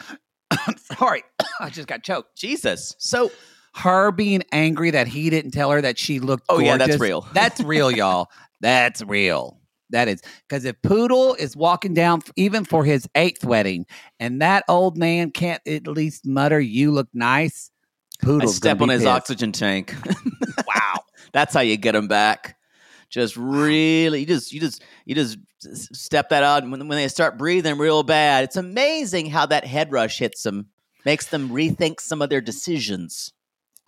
Sorry, 0.98 1.22
I 1.60 1.70
just 1.70 1.88
got 1.88 2.02
choked. 2.02 2.36
Jesus. 2.36 2.94
So 2.98 3.30
her 3.74 4.10
being 4.10 4.42
angry 4.52 4.90
that 4.90 5.06
he 5.06 5.30
didn't 5.30 5.52
tell 5.52 5.70
her 5.70 5.80
that 5.80 5.98
she 5.98 6.18
looked 6.20 6.44
Oh, 6.48 6.58
yeah, 6.58 6.76
that's 6.76 6.98
real. 6.98 7.26
that's 7.32 7.60
real 7.60 7.90
y'all 7.90 8.28
that's 8.60 9.02
real 9.02 9.58
that 9.90 10.08
is 10.08 10.22
because 10.48 10.64
if 10.64 10.80
poodle 10.82 11.34
is 11.34 11.56
walking 11.56 11.94
down 11.94 12.20
even 12.36 12.64
for 12.64 12.84
his 12.84 13.08
eighth 13.14 13.44
wedding 13.44 13.86
and 14.18 14.40
that 14.42 14.64
old 14.68 14.96
man 14.96 15.30
can't 15.30 15.66
at 15.66 15.86
least 15.86 16.26
mutter 16.26 16.60
you 16.60 16.90
look 16.90 17.08
nice 17.14 17.70
Poodle 18.22 18.48
step 18.48 18.80
on 18.80 18.88
his 18.88 19.00
pissed. 19.00 19.08
oxygen 19.08 19.52
tank. 19.52 19.94
wow, 20.66 21.00
that's 21.32 21.54
how 21.54 21.60
you 21.60 21.76
get 21.76 21.94
him 21.94 22.08
back. 22.08 22.56
Just 23.08 23.36
really, 23.36 24.20
you 24.20 24.26
just, 24.26 24.52
you 24.52 24.60
just, 24.60 24.82
you 25.04 25.14
just 25.14 25.38
step 25.96 26.28
that 26.28 26.42
out, 26.42 26.62
and 26.62 26.70
when, 26.70 26.86
when 26.86 26.96
they 26.96 27.08
start 27.08 27.38
breathing 27.38 27.76
real 27.78 28.02
bad, 28.02 28.44
it's 28.44 28.56
amazing 28.56 29.26
how 29.26 29.46
that 29.46 29.64
head 29.64 29.90
rush 29.90 30.18
hits 30.18 30.42
them, 30.42 30.66
makes 31.04 31.26
them 31.26 31.48
rethink 31.48 31.98
some 32.00 32.22
of 32.22 32.30
their 32.30 32.40
decisions. 32.40 33.32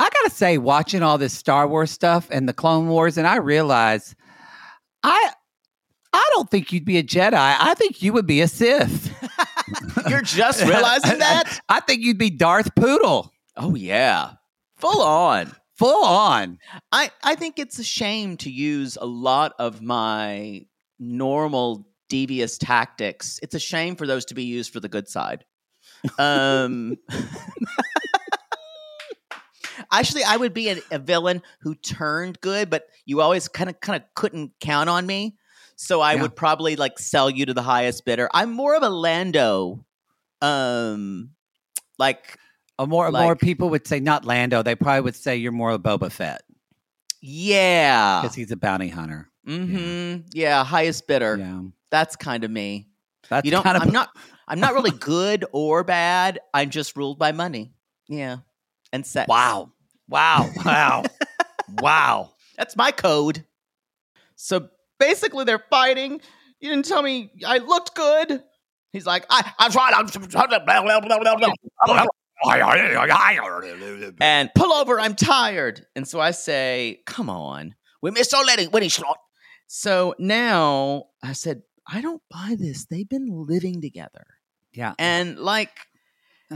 I 0.03 0.09
gotta 0.11 0.31
say 0.35 0.59
watching 0.59 1.03
all 1.03 1.19
this 1.19 1.33
star 1.33 1.67
wars 1.69 1.91
stuff 1.91 2.29
and 2.31 2.49
the 2.49 2.53
clone 2.53 2.89
wars 2.89 3.17
and 3.19 3.27
i 3.27 3.37
realize 3.37 4.15
i 5.03 5.31
i 6.13 6.31
don't 6.35 6.51
think 6.51 6.73
you'd 6.73 6.85
be 6.85 6.99
a 6.99 7.03
jedi 7.03 7.33
i 7.35 7.75
think 7.75 8.03
you 8.03 8.13
would 8.13 8.27
be 8.27 8.41
a 8.41 8.49
sith 8.49 9.11
You're 10.09 10.21
just 10.23 10.63
realizing 10.67 11.19
that? 11.19 11.61
i 11.69 11.81
think 11.81 12.03
you'd 12.03 12.19
be 12.19 12.31
darth 12.31 12.75
poodle 12.75 13.33
Oh 13.55 13.75
yeah, 13.75 14.31
full 14.79 15.03
on. 15.03 15.53
full 15.75 16.05
on 16.07 16.57
I, 16.91 17.11
I 17.23 17.35
think 17.35 17.59
it's 17.59 17.79
a 17.79 17.85
shame 17.85 18.39
to 18.39 18.51
use 18.51 18.97
a 18.99 19.05
lot 19.05 19.53
of 19.59 19.83
my 19.83 20.65
normal 20.99 21.87
devious 22.09 22.57
tactics. 22.57 23.39
It's 23.43 23.55
a 23.55 23.59
shame 23.59 23.95
for 23.97 24.07
those 24.07 24.25
to 24.27 24.35
be 24.35 24.45
used 24.45 24.73
for 24.73 24.81
the 24.81 24.89
good 24.89 25.07
side. 25.07 25.45
Um, 26.19 26.97
actually, 29.91 30.25
I 30.25 30.37
would 30.37 30.53
be 30.55 30.69
a, 30.71 30.77
a 30.91 30.99
villain 30.99 31.43
who 31.61 31.75
turned 31.75 32.41
good, 32.41 32.71
but 32.71 32.87
you 33.07 33.21
always 33.21 33.49
kind 33.49 33.69
of 33.71 33.81
kind 33.81 34.01
of 34.03 34.09
couldn't 34.15 34.53
count 34.61 34.89
on 34.89 35.07
me. 35.07 35.37
So 35.77 36.01
I 36.01 36.15
Yeah. 36.15 36.23
would 36.23 36.37
probably 36.37 36.77
like 36.77 36.99
sell 36.99 37.29
you 37.31 37.47
to 37.47 37.55
the 37.55 37.63
highest 37.63 38.05
bidder. 38.05 38.29
I'm 38.33 38.53
more 38.53 38.75
of 38.77 38.83
a 38.83 38.89
Lando. 38.91 39.85
Um, 40.41 41.31
like 41.99 42.39
a 42.79 42.87
more 42.87 43.11
more 43.11 43.37
people 43.37 43.71
would 43.71 43.87
say 43.87 44.01
not 44.01 44.25
Lando. 44.25 44.63
They 44.63 44.75
probably 44.75 45.01
would 45.03 45.17
say 45.17 45.37
you're 45.37 45.53
more 45.53 45.71
of 45.71 45.85
a 45.85 45.99
Boba 45.99 46.11
Fett 46.11 46.43
yeah, 47.21 48.21
because 48.21 48.35
he's 48.35 48.51
a 48.51 48.57
bounty 48.57 48.89
hunter. 48.89 49.29
mm-hmm, 49.47 50.23
yeah, 50.33 50.65
highest 50.65 51.07
bidder. 51.07 51.37
Yeah, 51.39 51.63
That's 51.91 52.17
kind 52.17 52.43
of 52.45 52.51
me. 52.51 52.89
that's 53.29 53.45
you 53.45 53.51
don't. 53.53 53.63
kind 53.63 53.77
of 53.77 53.83
I'm 53.85 53.91
not. 53.93 54.11
I'm 54.49 54.59
not 54.61 54.75
really 54.75 54.91
good 54.91 55.45
or 55.53 55.85
bad. 55.85 56.41
I'm 56.53 56.71
just 56.71 56.97
ruled 56.97 57.19
by 57.19 57.31
money. 57.33 57.73
Yeah, 58.09 58.39
and 58.93 59.07
sex. 59.07 59.29
Wow, 59.29 59.73
wow, 60.09 60.51
wow, 60.65 61.03
wow. 61.81 62.31
that's 62.57 62.77
my 62.77 62.91
code. 62.91 63.45
So 64.37 64.69
basically, 64.99 65.45
they're 65.45 65.65
fighting. 65.71 66.21
You 66.61 66.71
didn't 66.71 66.85
tell 66.87 67.03
me 67.03 67.33
I 67.47 67.59
looked 67.59 67.95
good. 67.95 68.43
He's 68.93 69.07
like, 69.07 69.25
I, 69.31 69.53
I'm 69.59 69.71
trying. 69.71 69.95
I'm 69.97 70.07
and 74.21 74.51
pull 74.55 74.73
over. 74.73 75.01
I'm 75.01 75.15
tired. 75.15 75.87
And 75.95 76.07
so 76.07 76.21
I 76.21 76.33
say, 76.33 77.01
come 77.07 77.31
on, 77.31 77.75
we 78.03 78.11
missed 78.11 78.35
our 78.35 78.45
wedding. 78.45 78.71
Wedding 78.71 78.91
slot. 78.91 79.19
So 79.67 80.15
now 80.19 81.07
I 81.23 81.33
said, 81.33 81.63
I 81.87 82.01
don't 82.01 82.23
buy 82.31 82.57
this. 82.59 82.87
They've 82.87 83.09
been 83.09 83.29
living 83.29 83.81
together. 83.81 84.27
Yeah, 84.73 84.95
and 84.99 85.39
like 85.39 85.71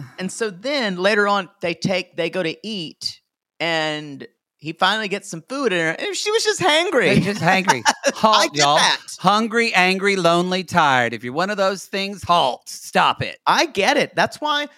and 0.19 0.31
so 0.33 0.51
then 0.51 0.97
later 0.97 1.27
on 1.29 1.49
they 1.61 1.75
take 1.75 2.17
they 2.17 2.31
go 2.31 2.43
to 2.43 2.57
eat 2.67 3.21
and 3.61 4.27
he 4.59 4.73
finally 4.73 5.09
gets 5.09 5.29
some 5.29 5.43
food 5.43 5.73
in 5.73 5.79
her 5.79 5.93
and 5.99 6.17
she 6.17 6.31
was 6.31 6.43
just 6.43 6.61
They're 6.61 6.69
hangry 6.91 7.23
just 7.23 7.41
hungry. 7.43 7.83
I 7.87 8.11
Halt, 8.15 8.53
get 8.55 8.61
y'all. 8.63 8.77
that. 8.77 8.99
Hungry, 9.19 9.73
angry, 9.75 10.17
lonely, 10.17 10.65
tired. 10.65 11.13
If 11.13 11.23
you're 11.25 11.33
one 11.33 11.51
of 11.51 11.57
those 11.57 11.85
things, 11.87 12.23
halt. 12.23 12.69
Stop 12.69 13.23
it. 13.23 13.39
i 13.47 13.67
get 13.67 13.97
it 13.97 14.15
that's 14.15 14.41
why 14.41 14.69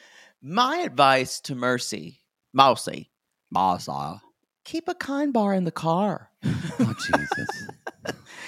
my 0.42 0.78
advice 0.78 1.40
to 1.40 1.54
mercy 1.54 2.20
mousy 2.52 3.10
Masa. 3.54 4.20
keep 4.64 4.88
a 4.88 4.94
kind 4.94 5.32
bar 5.32 5.54
in 5.54 5.64
the 5.64 5.70
car 5.72 6.30
Oh 6.44 6.94
Jesus. 7.06 7.68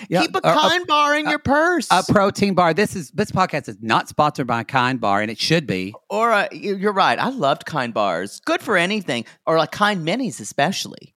Yeah, 0.09 0.23
Keep 0.23 0.37
a 0.37 0.38
or 0.47 0.52
a- 0.52 0.54
kind 0.57 0.87
bar 0.87 1.16
in 1.16 1.26
a- 1.26 1.30
your 1.30 1.38
purse. 1.38 1.87
A 1.90 2.02
protein 2.09 2.54
bar. 2.54 2.73
This 2.73 2.97
is 2.97 3.11
this 3.11 3.30
podcast 3.30 3.69
is 3.69 3.76
not 3.83 4.09
sponsored 4.09 4.47
by 4.47 4.62
Kind 4.64 5.00
Bar, 5.00 5.21
and 5.21 5.30
it 5.30 5.38
should 5.38 5.66
be. 5.66 5.92
or 6.09 6.33
uh, 6.33 6.49
a, 6.50 6.57
you- 6.57 6.76
you're 6.76 6.92
right. 6.92 7.19
I 7.19 7.28
loved 7.28 7.66
kind 7.66 7.92
bars. 7.92 8.40
Good 8.40 8.62
for 8.62 8.76
anything. 8.78 9.25
Or 9.47 9.59
like 9.59 9.73
kind 9.73 10.07
minis, 10.07 10.40
especially. 10.40 11.14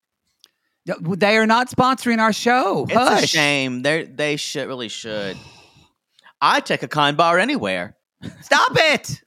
They 0.86 1.38
are 1.38 1.46
not 1.48 1.70
sponsoring 1.70 2.20
our 2.20 2.34
show. 2.34 2.86
It's 2.90 3.24
a 3.24 3.28
shame. 3.28 3.84
They 3.84 4.04
they 4.04 4.36
should 4.36 4.68
really 4.68 4.90
should. 4.90 5.38
I 6.42 6.60
take 6.60 6.84
a 6.84 6.90
kind 6.90 7.16
bar 7.16 7.40
anywhere. 7.40 7.96
Stop 8.42 8.72
it. 8.76 9.22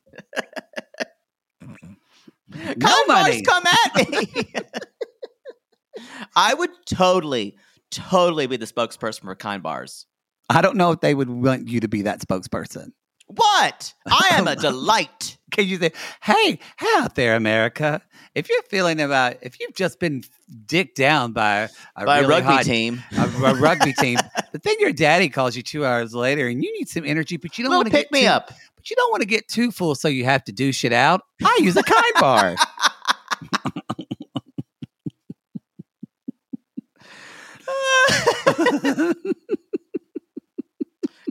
Kind 2.53 2.79
no 2.79 3.05
money. 3.07 3.43
bars 3.43 3.43
come 3.43 3.65
at 3.67 4.11
me. 4.11 4.53
I 6.37 6.55
would 6.55 6.71
totally, 6.87 7.57
totally 7.91 8.47
be 8.47 8.57
the 8.57 8.67
spokesperson 8.67 9.23
for 9.23 9.35
kind 9.35 9.63
bars. 9.63 10.07
I 10.49 10.61
don't 10.63 10.77
know 10.77 10.93
if 10.93 11.01
they 11.01 11.15
would 11.15 11.29
want 11.31 11.69
you 11.69 11.81
to 11.81 11.89
be 11.89 12.03
that 12.03 12.21
spokesperson. 12.21 12.93
What? 13.29 13.93
I 14.07 14.29
am 14.33 14.47
a 14.47 14.55
delight. 14.69 15.37
Can 15.51 15.67
you 15.67 15.79
say, 15.79 15.91
"Hey, 16.23 16.59
hey 16.79 16.87
out 16.97 17.17
there, 17.17 17.35
America? 17.35 18.01
If 18.37 18.49
you're 18.49 18.63
feeling 18.71 19.01
about, 19.01 19.37
if 19.43 19.59
you've 19.59 19.75
just 19.75 19.99
been 19.99 20.23
dicked 20.67 20.97
down 20.97 21.33
by 21.33 21.69
a 21.97 22.05
By 22.05 22.21
a 22.21 22.29
rugby 22.29 22.47
hot- 22.53 22.65
team. 22.65 23.03
a, 23.19 23.23
a 23.25 23.55
rugby 23.55 23.93
team, 23.95 24.19
but 24.53 24.63
then 24.63 24.77
your 24.79 24.93
daddy 24.93 25.29
calls 25.29 25.57
you 25.57 25.63
two 25.63 25.85
hours 25.85 26.15
later, 26.15 26.47
and 26.47 26.63
you 26.63 26.73
need 26.79 26.89
some 26.89 27.05
energy, 27.05 27.37
but 27.37 27.59
you 27.59 27.65
don't 27.65 27.75
want 27.75 27.87
to 27.87 27.91
pick 27.93 28.11
get 28.11 28.13
me 28.13 28.21
too, 28.23 28.27
up. 28.29 28.53
but 28.77 28.89
you 28.91 28.95
don't 28.95 29.11
want 29.11 29.23
to 29.23 29.27
get 29.29 29.49
too 29.49 29.73
full, 29.73 29.95
so 29.97 30.07
you 30.07 30.25
have 30.25 30.45
to 30.45 30.53
do 30.53 30.71
shit 30.71 30.93
out. 30.93 31.23
I 31.43 31.59
use 31.63 31.77
a 31.77 31.83
kind 31.83 32.13
bar. 32.21 32.57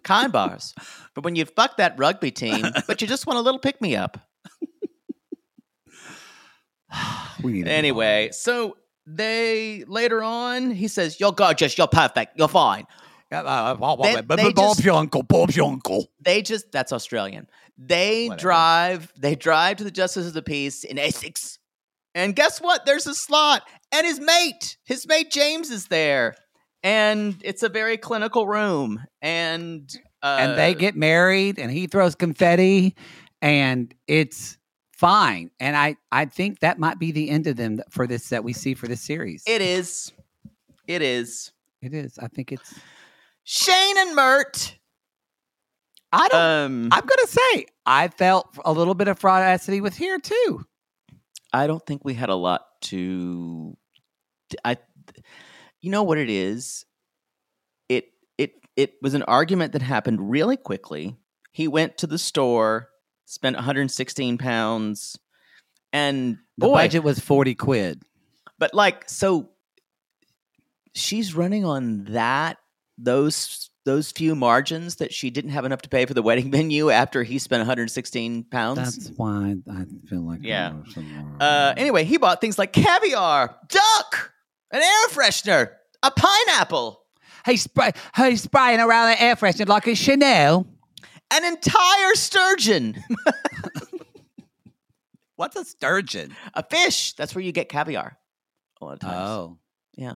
kind 0.04 0.32
bars. 0.32 0.74
But 1.14 1.24
when 1.24 1.36
you 1.36 1.46
fuck 1.46 1.78
that 1.78 1.98
rugby 1.98 2.32
team, 2.32 2.66
but 2.88 3.02
you 3.02 3.08
just 3.08 3.26
want 3.26 3.40
a 3.40 3.42
little 3.42 3.60
pick 3.60 3.82
me 3.82 3.96
up. 3.96 4.18
We 7.44 7.52
need 7.52 7.68
Anyway, 7.68 8.30
so 8.32 8.78
they 9.06 9.84
later 9.88 10.24
on, 10.24 10.72
he 10.72 10.88
says, 10.88 11.20
You're 11.20 11.34
gorgeous, 11.34 11.78
you're 11.78 11.88
perfect, 11.88 12.38
you're 12.38 12.48
fine. 12.48 12.86
Uh, 13.32 13.36
uh, 13.38 13.96
They- 14.02 14.16
they 14.22 14.52
Bob's 14.54 14.78
just- 14.78 14.84
your 14.86 14.96
uncle. 14.96 15.22
Bob's 15.24 15.56
your 15.56 15.70
uncle. 15.70 16.08
They 16.22 16.42
just 16.42 16.72
that's 16.72 16.94
Australian. 16.94 17.48
They 17.78 18.28
Whatever. 18.30 18.40
drive, 18.40 19.14
they 19.18 19.36
drive 19.36 19.78
to 19.78 19.84
the 19.84 19.92
Justice 19.92 20.28
of 20.28 20.34
the 20.34 20.42
Peace 20.42 20.84
in 20.86 20.98
Essex. 20.98 21.60
And 22.14 22.34
guess 22.36 22.62
what? 22.62 22.86
There's 22.86 23.06
a 23.08 23.14
slot. 23.14 23.64
And 23.92 24.08
his 24.08 24.20
mate, 24.22 24.78
his 24.86 25.06
mate 25.06 25.30
James 25.32 25.70
is 25.70 25.88
there. 25.88 26.36
And 26.86 27.36
it's 27.44 27.64
a 27.64 27.70
very 27.70 27.98
clinical 27.98 28.48
room. 28.48 29.04
And 29.22 29.92
uh, 30.22 30.38
and 30.40 30.58
they 30.58 30.74
get 30.74 30.96
married 30.96 31.60
and 31.60 31.72
he 31.72 31.88
throws 31.88 32.16
confetti 32.16 32.96
and 33.42 33.94
it's 34.08 34.58
fine 34.94 35.52
and 35.60 35.76
i 35.76 35.96
i 36.12 36.24
think 36.24 36.62
that 36.62 36.80
might 36.80 36.98
be 36.98 37.12
the 37.12 37.30
end 37.30 37.48
of 37.48 37.58
them 37.58 37.82
for 37.90 38.08
this 38.08 38.30
that 38.30 38.44
we 38.44 38.54
see 38.54 38.74
for 38.74 38.88
this 38.88 39.02
series 39.02 39.44
it 39.46 39.62
is. 39.62 40.14
It 40.88 41.02
is. 41.02 41.52
it 41.82 41.94
is 41.94 42.18
i 42.18 42.28
think 42.30 42.54
it's 42.54 42.74
Shane 43.44 43.98
and 44.00 44.16
Mert. 44.16 44.78
i 46.14 46.28
don't 46.30 46.40
Um 46.42 46.90
i'm 46.94 47.06
gonna 47.06 47.28
say 47.28 47.66
i 47.86 48.08
felt 48.08 48.48
a 48.64 48.72
little 48.72 48.96
bit 48.96 49.10
of 49.10 49.20
fraudacity 49.20 49.82
with 49.82 49.96
here 49.98 50.18
too 50.18 50.66
I 51.56 51.68
don't 51.68 51.86
think 51.86 52.04
we 52.04 52.14
had 52.14 52.28
a 52.28 52.36
lot 52.36 52.66
to. 52.82 53.78
I, 54.66 54.76
you 55.86 55.92
know 55.92 56.04
what 56.04 56.18
it 56.18 56.30
is. 56.30 56.86
It 57.90 58.06
it 58.38 58.54
it 58.76 58.96
was 59.02 59.14
an 59.14 59.24
argument 59.24 59.74
that 59.74 59.82
happened 59.82 60.30
really 60.32 60.58
quickly. 60.58 61.16
He 61.52 61.68
went 61.68 61.98
to 62.00 62.08
the 62.08 62.18
store, 62.18 62.90
spent 63.26 63.56
116 63.56 64.38
pounds, 64.38 65.18
and 65.94 66.38
the 66.58 66.68
boy, 66.68 66.74
budget 66.74 67.04
was 67.04 67.20
40 67.20 67.56
quid 67.56 68.02
but 68.58 68.74
like 68.74 69.10
so, 69.10 69.50
she's 70.94 71.36
running 71.36 71.66
on 71.66 72.06
that 72.06 72.58
those 72.98 73.70
those 73.84 74.12
few 74.12 74.34
margins 74.34 74.96
that 74.96 75.14
she 75.14 75.30
didn't 75.30 75.52
have 75.52 75.66
enough 75.66 75.82
to 75.84 75.90
pay 75.90 76.06
for 76.06 76.14
the 76.14 76.22
wedding 76.24 76.50
venue 76.58 76.90
after 76.90 77.22
he 77.24 77.38
spent 77.38 77.60
116 77.60 78.46
pounds. 78.46 78.78
that's 78.78 79.10
why 79.18 79.56
i 79.72 79.86
feel 80.10 80.26
like 80.26 80.40
Yeah. 80.42 80.74
Uh, 81.40 81.74
anyway, 81.78 82.04
he 82.06 82.18
bought 82.18 82.42
things 82.42 82.58
like 82.58 82.72
caviar, 82.74 83.56
duck, 83.68 84.32
an 84.76 84.82
air 84.82 85.08
freshener, 85.10 85.72
a 86.04 86.12
pineapple, 86.12 87.02
hey 87.46 87.56
spray 87.56 87.92
hey 88.14 88.36
spraying 88.36 88.80
around 88.82 89.12
the 89.12 89.22
air 89.22 89.36
freshener 89.36 89.68
like 89.68 89.88
a 89.88 89.96
chanel 89.96 90.68
an 91.32 91.46
entire 91.46 92.14
sturgeon, 92.16 93.02
what's 95.38 95.56
a 95.56 95.64
sturgeon 95.64 96.36
a 96.54 96.64
fish. 96.64 97.14
That's 97.14 97.34
where 97.34 97.44
you 97.44 97.52
get 97.52 97.70
caviar. 97.70 98.18
A 98.82 98.86
lot 98.86 98.94
of 98.94 99.00
times. 99.00 99.16
oh 99.18 99.58
Yeah. 99.96 100.14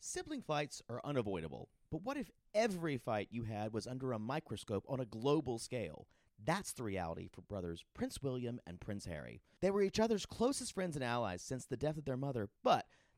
Sibling 0.00 0.42
fights 0.42 0.82
are 0.88 1.00
unavoidable, 1.04 1.68
but 1.90 2.02
what 2.02 2.16
if 2.16 2.30
every 2.54 2.96
fight 2.96 3.28
you 3.32 3.42
had 3.42 3.72
was 3.72 3.88
under 3.88 4.12
a 4.12 4.20
microscope 4.20 4.84
on 4.88 5.00
a 5.00 5.04
global 5.04 5.58
scale? 5.58 6.06
That's 6.44 6.72
the 6.72 6.84
reality 6.84 7.28
for 7.32 7.42
brothers 7.42 7.84
Prince 7.94 8.22
William 8.22 8.60
and 8.66 8.80
Prince 8.80 9.06
Harry. 9.06 9.40
They 9.60 9.70
were 9.70 9.82
each 9.82 9.98
other's 9.98 10.26
closest 10.26 10.74
friends 10.74 10.94
and 10.94 11.04
allies 11.04 11.42
since 11.42 11.64
the 11.64 11.76
death 11.76 11.96
of 11.96 12.04
their 12.04 12.16
mother, 12.16 12.48
but 12.62 12.86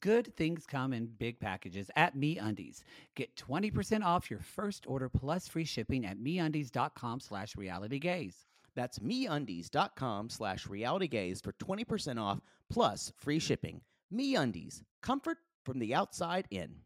good 0.00 0.34
things 0.36 0.66
come 0.66 0.92
in 0.92 1.06
big 1.06 1.40
packages 1.40 1.90
at 1.96 2.16
Me 2.16 2.38
Undies. 2.38 2.84
Get 3.14 3.34
20% 3.36 4.04
off 4.04 4.30
your 4.30 4.40
first 4.40 4.84
order 4.86 5.08
plus 5.08 5.48
free 5.48 5.64
shipping 5.64 6.06
at 6.06 6.18
MeUndies.com 6.18 7.20
slash 7.20 7.54
realitygays. 7.54 8.34
That's 8.74 8.98
MeUndies.com 9.00 10.30
slash 10.30 10.66
realitygays 10.66 11.42
for 11.42 11.52
20% 11.52 12.20
off 12.20 12.40
plus 12.70 13.12
free 13.16 13.38
shipping. 13.38 13.80
Me 14.10 14.36
Undies, 14.36 14.82
comfort 15.02 15.38
from 15.64 15.78
the 15.78 15.94
outside 15.94 16.46
in. 16.50 16.76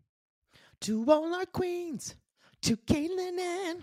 To 0.83 1.05
all 1.09 1.35
our 1.35 1.47
queens, 1.47 2.17
to 2.63 2.77
Caitlin 2.77 3.39
and 3.39 3.83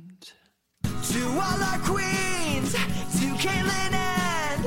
To 1.03 1.27
all 1.29 1.63
our 1.63 1.79
queens, 1.79 2.73
to 2.73 3.27
Caitlin 3.43 3.93
and 3.93 4.65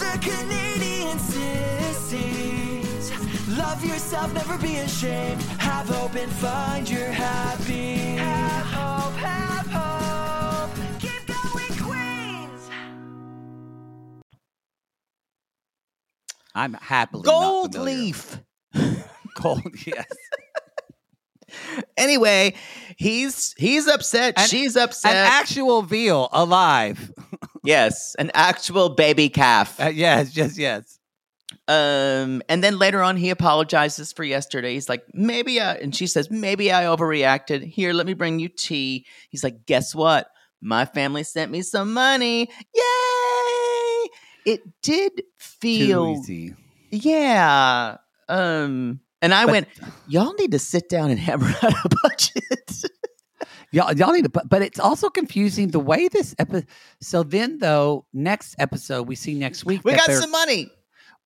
the 0.00 0.18
Canadian 0.20 1.18
sissies. 1.18 3.10
Love 3.58 3.84
yourself, 3.84 4.34
never 4.34 4.58
be 4.58 4.76
ashamed. 4.76 5.42
Have 5.60 5.88
hope 5.88 6.14
and 6.16 6.32
find 6.32 6.88
your 6.90 7.06
happy. 7.10 7.96
Have 8.16 8.66
hope, 8.66 9.14
have 9.14 9.66
hope. 9.68 10.72
Keep 11.00 11.26
going, 11.26 11.78
Queens. 11.84 12.70
I'm 16.54 16.74
happily 16.74 17.24
Gold 17.24 17.74
not 17.74 17.86
familiar. 17.86 18.02
leaf. 18.06 18.40
Gold, 19.42 19.74
yes. 19.86 20.06
Anyway, 21.96 22.54
he's 22.96 23.54
he's 23.58 23.86
upset. 23.88 24.34
An- 24.38 24.48
She's 24.48 24.76
upset. 24.76 25.12
An 25.12 25.16
actual 25.32 25.82
veal 25.82 26.28
alive. 26.32 27.12
Yes, 27.64 28.14
an 28.16 28.30
actual 28.32 28.90
baby 28.90 29.28
calf. 29.28 29.80
Uh, 29.80 29.86
yes, 29.88 30.36
yes, 30.36 30.56
yes. 30.56 31.00
Um, 31.66 32.40
and 32.48 32.62
then 32.62 32.78
later 32.78 33.02
on, 33.02 33.16
he 33.16 33.30
apologizes 33.30 34.12
for 34.12 34.22
yesterday. 34.22 34.74
He's 34.74 34.88
like, 34.88 35.02
maybe 35.12 35.60
I, 35.60 35.74
and 35.74 35.92
she 35.92 36.06
says, 36.06 36.30
maybe 36.30 36.70
I 36.70 36.84
overreacted. 36.84 37.64
Here, 37.64 37.92
let 37.92 38.06
me 38.06 38.14
bring 38.14 38.38
you 38.38 38.48
tea. 38.48 39.04
He's 39.30 39.42
like, 39.42 39.66
guess 39.66 39.96
what? 39.96 40.28
My 40.60 40.84
family 40.84 41.24
sent 41.24 41.50
me 41.50 41.62
some 41.62 41.92
money. 41.92 42.48
Yay! 42.72 44.08
it 44.44 44.60
did 44.82 45.24
feel 45.38 46.18
easy. 46.20 46.54
yeah. 46.90 47.96
Um, 48.28 49.00
and 49.22 49.32
I 49.34 49.44
But- 49.44 49.52
went, 49.52 49.68
y'all 50.08 50.34
need 50.34 50.52
to 50.52 50.58
sit 50.58 50.88
down 50.88 51.10
and 51.10 51.18
hammer 51.18 51.48
out 51.62 51.72
a 51.84 51.88
budget. 52.02 52.84
Y'all, 53.72 53.92
y'all 53.92 54.12
need 54.12 54.22
to, 54.22 54.28
but, 54.30 54.48
but 54.48 54.62
it's 54.62 54.78
also 54.78 55.10
confusing 55.10 55.68
the 55.68 55.80
way 55.80 56.08
this 56.08 56.34
episode. 56.38 56.66
So 57.00 57.22
then, 57.24 57.58
though, 57.58 58.06
next 58.12 58.54
episode 58.58 59.08
we 59.08 59.16
see 59.16 59.34
next 59.34 59.64
week. 59.64 59.82
we 59.84 59.92
got 59.94 60.08
some 60.10 60.30
money. 60.30 60.70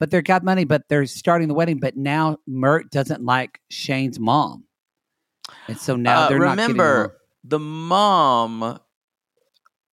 but 0.01 0.11
they're 0.11 0.23
got 0.23 0.43
money, 0.43 0.65
but 0.65 0.89
they're 0.89 1.05
starting 1.07 1.49
the 1.49 1.55
wedding. 1.55 1.79
But 1.79 1.97
now 1.97 2.39
Mert 2.47 2.91
doesn't 2.91 3.23
like 3.25 3.61
Shane's 3.71 4.19
mom, 4.19 4.65
and 5.69 5.79
so 5.79 5.97
now 5.97 6.23
Uh, 6.23 6.29
they're 6.31 6.39
not 6.39 6.51
remember 6.53 7.19
the 7.45 7.59
mom. 7.59 8.79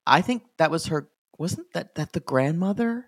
I 0.07 0.21
think 0.21 0.43
that 0.57 0.71
was 0.71 0.86
her. 0.88 1.10
Wasn't 1.38 1.67
that 1.73 1.95
that 1.95 2.13
the 2.13 2.21
grandmother? 2.21 3.07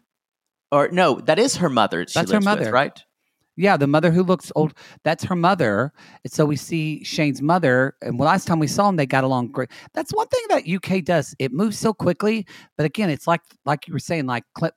Or 0.72 0.90
no, 0.90 1.16
that 1.22 1.40
is 1.40 1.56
her 1.58 1.70
mother. 1.70 2.06
She 2.08 2.20
That's 2.20 2.30
her 2.32 2.36
lives 2.42 2.46
with, 2.46 2.60
mother. 2.60 2.72
right? 2.74 3.04
Yeah, 3.60 3.76
the 3.78 3.88
mother 3.88 4.10
who 4.10 4.24
looks 4.24 4.52
old. 4.56 4.74
That's 5.04 5.24
her 5.26 5.36
mother. 5.36 5.92
And 6.24 6.32
so 6.32 6.46
we 6.46 6.56
see 6.56 7.04
Shane's 7.04 7.42
mother. 7.42 7.96
And 8.02 8.18
last 8.18 8.46
time 8.48 8.58
we 8.60 8.68
saw 8.68 8.88
them, 8.88 8.96
they 8.96 9.06
got 9.06 9.24
along 9.24 9.50
great. 9.50 9.70
That's 9.94 10.12
one 10.12 10.28
thing 10.28 10.44
that 10.50 10.68
UK 10.68 11.04
does. 11.04 11.36
It 11.40 11.52
moves 11.52 11.78
so 11.78 11.94
quickly. 11.94 12.48
But 12.78 12.86
again, 12.86 13.10
it's 13.10 13.28
like 13.28 13.42
like 13.66 13.88
you 13.88 13.94
were 13.94 14.00
saying, 14.00 14.26
like 14.28 14.44
clip, 14.56 14.74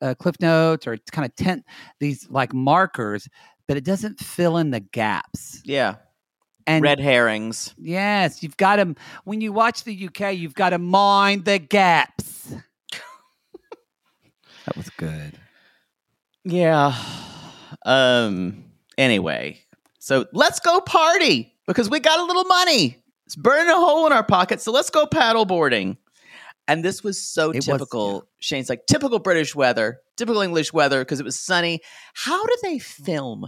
uh, 0.00 0.14
cliff 0.18 0.36
notes 0.40 0.86
or 0.86 0.94
it's 0.94 1.10
kind 1.10 1.26
of 1.26 1.34
tent 1.36 1.64
these 2.00 2.26
like 2.30 2.54
markers, 2.54 3.28
but 3.68 3.76
it 3.76 3.84
doesn't 3.84 4.18
fill 4.18 4.56
in 4.56 4.70
the 4.70 4.80
gaps. 4.80 5.60
Yeah, 5.64 5.96
And 6.66 6.82
red 6.82 7.00
herrings. 7.00 7.74
yes, 7.78 8.42
you've 8.42 8.56
got 8.56 8.76
to 8.76 8.94
when 9.24 9.40
you 9.42 9.52
watch 9.52 9.84
the 9.84 10.06
UK, 10.08 10.34
you've 10.36 10.54
got 10.54 10.70
to 10.70 10.78
mind 10.78 11.44
the 11.44 11.58
gaps. 11.58 12.54
that 14.66 14.76
was 14.76 14.88
good. 14.96 15.38
Yeah. 16.44 16.94
Um. 17.84 18.64
Anyway, 18.98 19.58
so 19.98 20.26
let's 20.32 20.60
go 20.60 20.80
party 20.80 21.54
because 21.66 21.88
we 21.88 21.98
got 22.00 22.18
a 22.18 22.24
little 22.24 22.44
money. 22.44 22.98
It's 23.26 23.36
burning 23.36 23.70
a 23.70 23.76
hole 23.76 24.06
in 24.06 24.12
our 24.12 24.22
pocket. 24.24 24.60
So 24.60 24.70
let's 24.72 24.90
go 24.90 25.06
paddle 25.06 25.44
boarding. 25.46 25.96
And 26.68 26.84
this 26.84 27.02
was 27.02 27.20
so 27.20 27.50
It 27.50 27.56
was, 27.56 27.66
typical. 27.66 28.28
Shane's 28.38 28.68
like 28.68 28.86
typical 28.86 29.18
British 29.18 29.54
weather, 29.54 30.00
typical 30.16 30.42
English 30.42 30.72
weather 30.72 31.00
because 31.00 31.18
it 31.20 31.24
was 31.24 31.38
sunny. 31.40 31.80
How 32.14 32.44
do 32.44 32.54
they 32.62 32.78
film? 32.78 33.46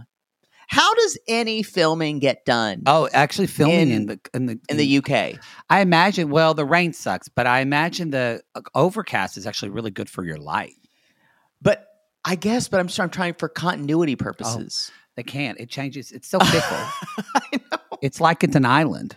How 0.67 0.95
does 0.95 1.19
any 1.29 1.63
filming 1.63 2.19
get 2.19 2.45
done 2.47 2.83
Oh, 2.87 3.09
actually 3.13 3.47
filming 3.47 3.81
in, 3.81 3.91
In- 3.93 4.07
the 4.07 4.21
in 4.33 4.47
the 4.47 4.59
in 4.71 4.77
the 4.79 4.99
UK? 4.99 5.39
I 5.69 5.81
imagine. 5.83 6.31
Well, 6.31 6.55
the 6.55 6.65
rain 6.65 6.93
sucks, 6.95 7.29
but 7.29 7.47
I 7.47 7.61
imagine 7.61 8.11
the 8.11 8.43
uh, 8.55 8.63
overcast 8.75 9.37
is 9.37 9.47
actually 9.47 9.69
really 9.71 9.91
good 9.91 10.09
for 10.09 10.25
your 10.25 10.39
light. 10.39 10.73
But 11.61 11.87
I 12.25 12.37
guess, 12.37 12.69
but 12.69 12.81
I'm 12.81 12.87
just 12.87 12.99
I'm 13.01 13.11
trying 13.11 13.35
for 13.35 13.49
continuity 13.49 14.15
oh, 14.15 14.23
purposes. 14.23 14.91
They 15.17 15.23
can't. 15.23 15.59
It 15.61 15.69
changes. 15.69 16.11
It's 16.13 16.29
so 16.29 16.39
fickle. 16.41 16.63
I 17.35 17.61
know. 17.71 17.79
it's 18.03 18.21
like 18.21 18.43
it's 18.43 18.57
an 18.57 18.65
island. 18.65 19.17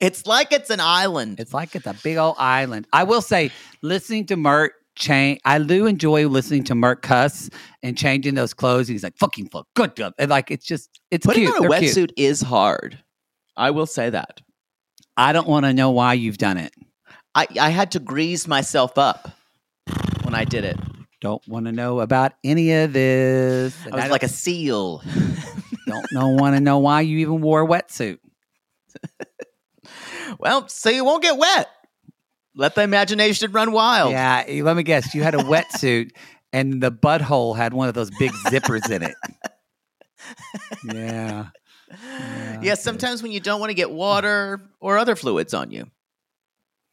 It's 0.00 0.26
like 0.26 0.52
it's 0.52 0.70
an 0.70 0.80
island. 0.80 1.40
It's 1.40 1.54
like 1.54 1.74
it's 1.74 1.86
a 1.86 1.94
big 2.02 2.16
old 2.16 2.36
island. 2.38 2.86
I 2.92 3.04
will 3.04 3.22
say, 3.22 3.50
listening 3.82 4.26
to 4.26 4.36
Mert 4.36 4.72
change, 4.96 5.40
I 5.44 5.58
do 5.58 5.86
enjoy 5.86 6.26
listening 6.26 6.64
to 6.64 6.74
Mert 6.74 7.02
cuss 7.02 7.48
and 7.82 7.96
changing 7.96 8.34
those 8.34 8.52
clothes. 8.52 8.88
He's 8.88 9.04
like 9.04 9.16
fucking 9.18 9.48
fuck 9.50 9.66
good, 9.74 9.94
good. 9.94 10.12
And 10.18 10.30
like 10.30 10.50
it's 10.50 10.66
just 10.66 11.00
it's 11.10 11.24
Putting 11.24 11.44
cute. 11.44 11.56
on 11.56 11.64
a 11.64 11.68
They're 11.68 11.80
cute. 11.80 11.94
wetsuit 11.94 12.12
is 12.16 12.42
hard. 12.42 12.98
I 13.56 13.70
will 13.70 13.86
say 13.86 14.10
that. 14.10 14.40
I 15.16 15.32
don't 15.32 15.48
want 15.48 15.64
to 15.64 15.72
know 15.72 15.90
why 15.92 16.14
you've 16.14 16.38
done 16.38 16.58
it. 16.58 16.74
I, 17.34 17.46
I 17.58 17.70
had 17.70 17.92
to 17.92 17.98
grease 17.98 18.46
myself 18.46 18.98
up 18.98 19.30
when 20.24 20.34
I 20.34 20.44
did 20.44 20.64
it. 20.64 20.78
Don't 21.26 21.48
want 21.48 21.66
to 21.66 21.72
know 21.72 21.98
about 21.98 22.34
any 22.44 22.72
of 22.72 22.92
this. 22.92 23.76
And 23.84 23.94
I 23.94 23.96
was 23.96 24.04
I 24.04 24.08
like 24.10 24.22
a 24.22 24.28
seal. 24.28 25.02
don't 25.88 26.06
know 26.12 26.28
want 26.28 26.54
to 26.54 26.60
know 26.60 26.78
why 26.78 27.00
you 27.00 27.18
even 27.18 27.40
wore 27.40 27.62
a 27.62 27.66
wetsuit. 27.66 28.18
well, 30.38 30.68
so 30.68 30.88
you 30.88 31.04
won't 31.04 31.24
get 31.24 31.36
wet. 31.36 31.68
Let 32.54 32.76
the 32.76 32.82
imagination 32.82 33.50
run 33.50 33.72
wild. 33.72 34.12
Yeah, 34.12 34.44
let 34.62 34.76
me 34.76 34.84
guess. 34.84 35.16
You 35.16 35.24
had 35.24 35.34
a 35.34 35.38
wetsuit, 35.38 36.12
and 36.52 36.80
the 36.80 36.92
butthole 36.92 37.56
had 37.56 37.74
one 37.74 37.88
of 37.88 37.94
those 37.94 38.12
big 38.20 38.30
zippers 38.46 38.88
in 38.88 39.02
it. 39.02 39.14
Yeah. 40.84 41.46
Yeah. 41.90 42.60
Yes, 42.62 42.84
sometimes 42.84 43.20
when 43.20 43.32
you 43.32 43.40
don't 43.40 43.58
want 43.58 43.70
to 43.70 43.74
get 43.74 43.90
water 43.90 44.60
or 44.78 44.96
other 44.96 45.16
fluids 45.16 45.54
on 45.54 45.72
you. 45.72 45.86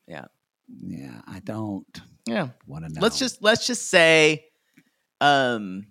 Yeah. 0.07 0.25
Yeah, 0.67 1.21
I 1.27 1.39
don't 1.39 2.01
Yeah. 2.25 2.49
want 2.65 2.85
to 2.85 2.93
know. 2.93 3.01
Let's 3.01 3.19
just 3.19 3.41
let's 3.41 3.67
just 3.67 3.89
say 3.89 4.45
um 5.21 5.87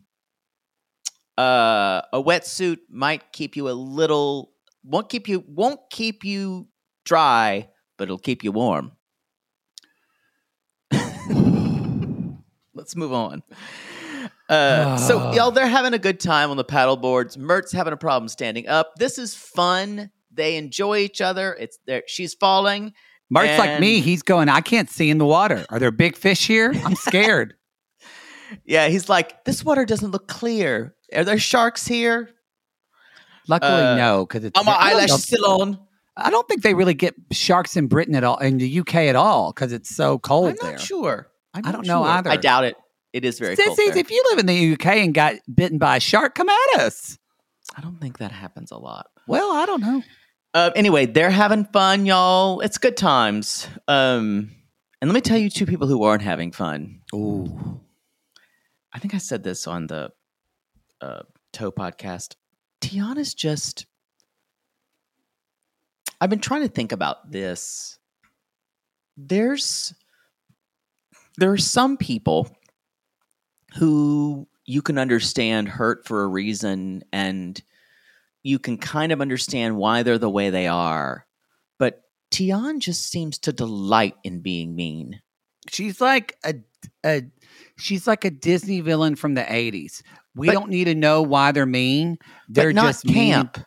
uh 1.38 2.02
a 2.12 2.22
wetsuit 2.22 2.78
might 2.90 3.32
keep 3.32 3.56
you 3.56 3.68
a 3.68 3.72
little 3.72 4.52
won't 4.84 5.08
keep 5.08 5.28
you 5.28 5.44
won't 5.46 5.80
keep 5.90 6.24
you 6.24 6.68
dry, 7.04 7.68
but 7.98 8.04
it'll 8.04 8.18
keep 8.18 8.44
you 8.44 8.52
warm. 8.52 8.92
Let's 12.74 12.96
move 12.96 13.12
on. 13.12 13.42
Uh, 14.48 14.96
so 14.96 15.32
y'all, 15.34 15.50
they're 15.50 15.66
having 15.66 15.94
a 15.94 15.98
good 15.98 16.20
time 16.20 16.50
on 16.50 16.56
the 16.56 16.64
paddle 16.64 16.96
boards. 16.96 17.38
Mert's 17.38 17.72
having 17.72 17.92
a 17.92 17.96
problem 17.96 18.28
standing 18.28 18.68
up. 18.68 18.94
This 18.96 19.18
is 19.18 19.34
fun. 19.34 20.10
They 20.32 20.56
enjoy 20.56 20.98
each 20.98 21.20
other. 21.20 21.56
It's 21.58 21.78
there. 21.86 22.02
She's 22.06 22.34
falling. 22.34 22.94
Mark's 23.32 23.58
like 23.58 23.80
me. 23.80 24.00
He's 24.00 24.22
going. 24.22 24.48
I 24.48 24.60
can't 24.60 24.90
see 24.90 25.08
in 25.10 25.18
the 25.18 25.24
water. 25.26 25.64
Are 25.70 25.78
there 25.78 25.90
big 25.90 26.16
fish 26.16 26.46
here? 26.46 26.72
I'm 26.84 26.94
scared. 27.08 27.54
Yeah, 28.64 28.88
he's 28.88 29.08
like, 29.08 29.44
this 29.44 29.64
water 29.64 29.84
doesn't 29.86 30.10
look 30.10 30.28
clear. 30.28 30.94
Are 31.14 31.24
there 31.24 31.38
sharks 31.38 31.86
here? 31.86 32.28
Luckily, 33.48 33.72
Uh, 33.72 33.96
no, 33.96 34.26
because 34.26 34.44
it's. 34.44 34.58
Are 34.60 34.64
my 34.64 34.72
I 34.72 34.74
don't 34.74 34.90
know- 34.92 34.96
eyelashes 34.98 35.22
still 35.24 35.46
on? 35.62 35.78
I 36.14 36.30
don't 36.30 36.46
think 36.46 36.62
they 36.62 36.74
really 36.74 36.92
get 36.92 37.14
sharks 37.32 37.74
in 37.74 37.86
Britain 37.86 38.14
at 38.14 38.22
all, 38.22 38.36
in 38.38 38.58
the 38.58 38.80
UK 38.80 38.96
at 38.96 39.16
all, 39.16 39.50
because 39.52 39.72
it's 39.72 39.88
so 39.88 40.18
cold 40.18 40.50
I'm 40.50 40.56
there. 40.60 40.72
not 40.72 40.80
sure. 40.80 41.28
I'm 41.54 41.66
I 41.66 41.72
don't 41.72 41.86
know 41.86 42.02
either. 42.04 42.28
I 42.28 42.36
doubt 42.36 42.64
it. 42.64 42.76
It 43.14 43.24
is 43.24 43.38
very 43.38 43.56
cold. 43.56 43.76
Sissies, 43.78 43.96
if 43.96 44.10
you 44.10 44.22
live 44.30 44.38
in 44.38 44.44
the 44.46 44.72
UK 44.74 44.86
and 44.98 45.14
got 45.14 45.36
bitten 45.54 45.78
by 45.78 45.96
a 45.96 46.00
shark, 46.00 46.34
come 46.34 46.50
at 46.50 46.80
us. 46.80 47.18
I 47.74 47.80
don't 47.80 47.98
think 47.98 48.18
that 48.18 48.30
happens 48.30 48.70
a 48.72 48.76
lot. 48.76 49.06
Well, 49.26 49.52
I 49.52 49.64
don't 49.64 49.80
know. 49.80 50.02
Uh, 50.54 50.70
anyway, 50.76 51.06
they're 51.06 51.30
having 51.30 51.64
fun, 51.64 52.04
y'all. 52.04 52.60
It's 52.60 52.76
good 52.78 52.96
times. 52.96 53.66
Um, 53.88 54.50
and 55.00 55.08
let 55.10 55.14
me 55.14 55.22
tell 55.22 55.38
you 55.38 55.48
two 55.48 55.64
people 55.64 55.88
who 55.88 56.02
aren't 56.02 56.22
having 56.22 56.52
fun. 56.52 57.00
Ooh. 57.14 57.80
I 58.92 58.98
think 58.98 59.14
I 59.14 59.18
said 59.18 59.42
this 59.42 59.66
on 59.66 59.86
the 59.86 60.10
uh, 61.00 61.22
Toe 61.52 61.72
podcast. 61.72 62.36
Tiana's 62.82 63.32
just. 63.32 63.86
I've 66.20 66.30
been 66.30 66.38
trying 66.38 66.62
to 66.62 66.68
think 66.68 66.92
about 66.92 67.30
this. 67.30 67.98
There's. 69.16 69.94
There 71.38 71.50
are 71.50 71.58
some 71.58 71.96
people 71.96 72.54
who 73.76 74.46
you 74.66 74.82
can 74.82 74.98
understand 74.98 75.66
hurt 75.66 76.06
for 76.06 76.22
a 76.22 76.28
reason 76.28 77.04
and 77.10 77.60
you 78.42 78.58
can 78.58 78.78
kind 78.78 79.12
of 79.12 79.20
understand 79.20 79.76
why 79.76 80.02
they're 80.02 80.18
the 80.18 80.30
way 80.30 80.50
they 80.50 80.66
are. 80.66 81.26
But 81.78 82.02
Tionne 82.32 82.80
just 82.80 83.08
seems 83.10 83.38
to 83.40 83.52
delight 83.52 84.14
in 84.24 84.40
being 84.40 84.74
mean. 84.74 85.20
She's 85.68 86.00
like 86.00 86.36
a, 86.44 86.54
a 87.04 87.22
she's 87.78 88.06
like 88.06 88.24
a 88.24 88.30
Disney 88.30 88.80
villain 88.80 89.14
from 89.16 89.34
the 89.34 89.42
80s. 89.42 90.02
We 90.34 90.48
But- 90.48 90.54
don't 90.54 90.70
need 90.70 90.84
to 90.84 90.94
know 90.94 91.22
why 91.22 91.52
they're 91.52 91.66
mean. 91.66 92.18
They're 92.48 92.72
just 92.72 93.04
mean. 93.04 93.14
camp. 93.14 93.58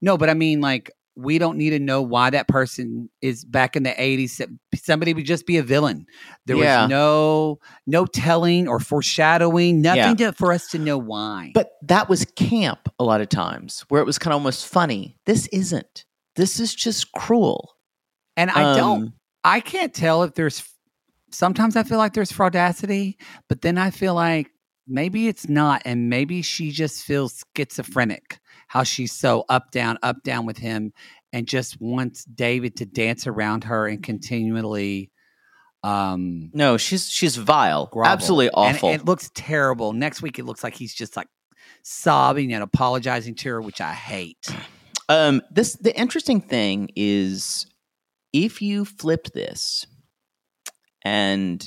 No, 0.00 0.16
but 0.18 0.28
I 0.28 0.34
mean 0.34 0.60
like 0.60 0.90
we 1.16 1.38
don't 1.38 1.56
need 1.56 1.70
to 1.70 1.78
know 1.78 2.02
why 2.02 2.28
that 2.30 2.46
person 2.46 3.08
is 3.22 3.44
back 3.44 3.74
in 3.74 3.82
the 3.84 3.90
80s. 3.98 4.40
Somebody 4.74 5.14
would 5.14 5.24
just 5.24 5.46
be 5.46 5.56
a 5.56 5.62
villain. 5.62 6.06
There 6.44 6.56
Yeah. 6.56 6.82
was 6.82 6.90
no 6.90 7.58
no 7.86 8.04
telling 8.06 8.68
or 8.68 8.78
foreshadowing, 8.78 9.80
nothing 9.80 10.18
Yeah. 10.18 10.30
to, 10.30 10.32
for 10.32 10.52
us 10.52 10.68
to 10.72 10.78
know 10.78 10.98
why. 10.98 11.52
But 11.54 11.70
that 11.82 12.08
was 12.10 12.24
camp 12.36 12.88
a 12.98 13.04
lot 13.04 13.20
of 13.22 13.28
times, 13.30 13.84
where 13.88 14.02
it 14.02 14.04
was 14.06 14.18
kind 14.18 14.32
of 14.32 14.38
almost 14.40 14.66
funny. 14.66 15.16
This 15.24 15.46
isn't. 15.48 16.04
This 16.36 16.60
is 16.60 16.74
just 16.74 17.10
cruel. 17.12 17.72
and 18.36 18.50
I 18.50 18.76
don't 18.76 19.02
Um, 19.04 19.12
I 19.44 19.60
can't 19.60 19.94
tell 19.94 20.22
if 20.24 20.34
there's 20.34 20.62
sometimes 21.30 21.76
I 21.76 21.82
feel 21.82 21.96
like 21.98 22.12
there's 22.12 22.30
fraudacity, 22.32 23.14
but 23.48 23.62
then 23.62 23.78
I 23.78 23.90
feel 23.90 24.12
like 24.14 24.50
maybe 24.86 25.28
it's 25.28 25.48
not 25.48 25.80
and 25.86 26.10
maybe 26.10 26.42
she 26.42 26.70
just 26.70 27.02
feels 27.04 27.42
schizophrenic 27.56 28.38
how 28.66 28.82
she's 28.82 29.12
so 29.12 29.44
up 29.48 29.70
down 29.70 29.98
up 30.02 30.22
down 30.22 30.46
with 30.46 30.58
him 30.58 30.92
and 31.32 31.46
just 31.46 31.80
wants 31.80 32.24
David 32.24 32.76
to 32.76 32.86
dance 32.86 33.26
around 33.26 33.64
her 33.64 33.86
and 33.86 34.02
continually 34.02 35.10
um 35.82 36.50
No, 36.54 36.76
she's 36.76 37.08
she's 37.10 37.36
vile. 37.36 37.86
grovel. 37.86 38.10
Absolutely 38.12 38.46
And 38.48 38.76
awful. 38.76 38.90
it 38.90 39.04
looks 39.04 39.30
terrible. 39.34 39.92
Next 39.92 40.22
week 40.22 40.38
it 40.38 40.44
looks 40.44 40.64
like 40.64 40.74
he's 40.74 40.94
just 40.94 41.16
like 41.16 41.28
sobbing 41.82 42.52
and 42.52 42.62
apologizing 42.62 43.34
to 43.36 43.48
her, 43.50 43.60
which 43.62 43.80
I 43.80 43.92
hate. 43.92 44.48
Um, 45.08 45.40
this 45.52 45.74
the 45.74 45.96
interesting 45.96 46.40
thing 46.40 46.90
is 46.96 47.64
if 48.32 48.60
you 48.60 48.84
flipped 48.84 49.34
this 49.34 49.86
and 51.04 51.64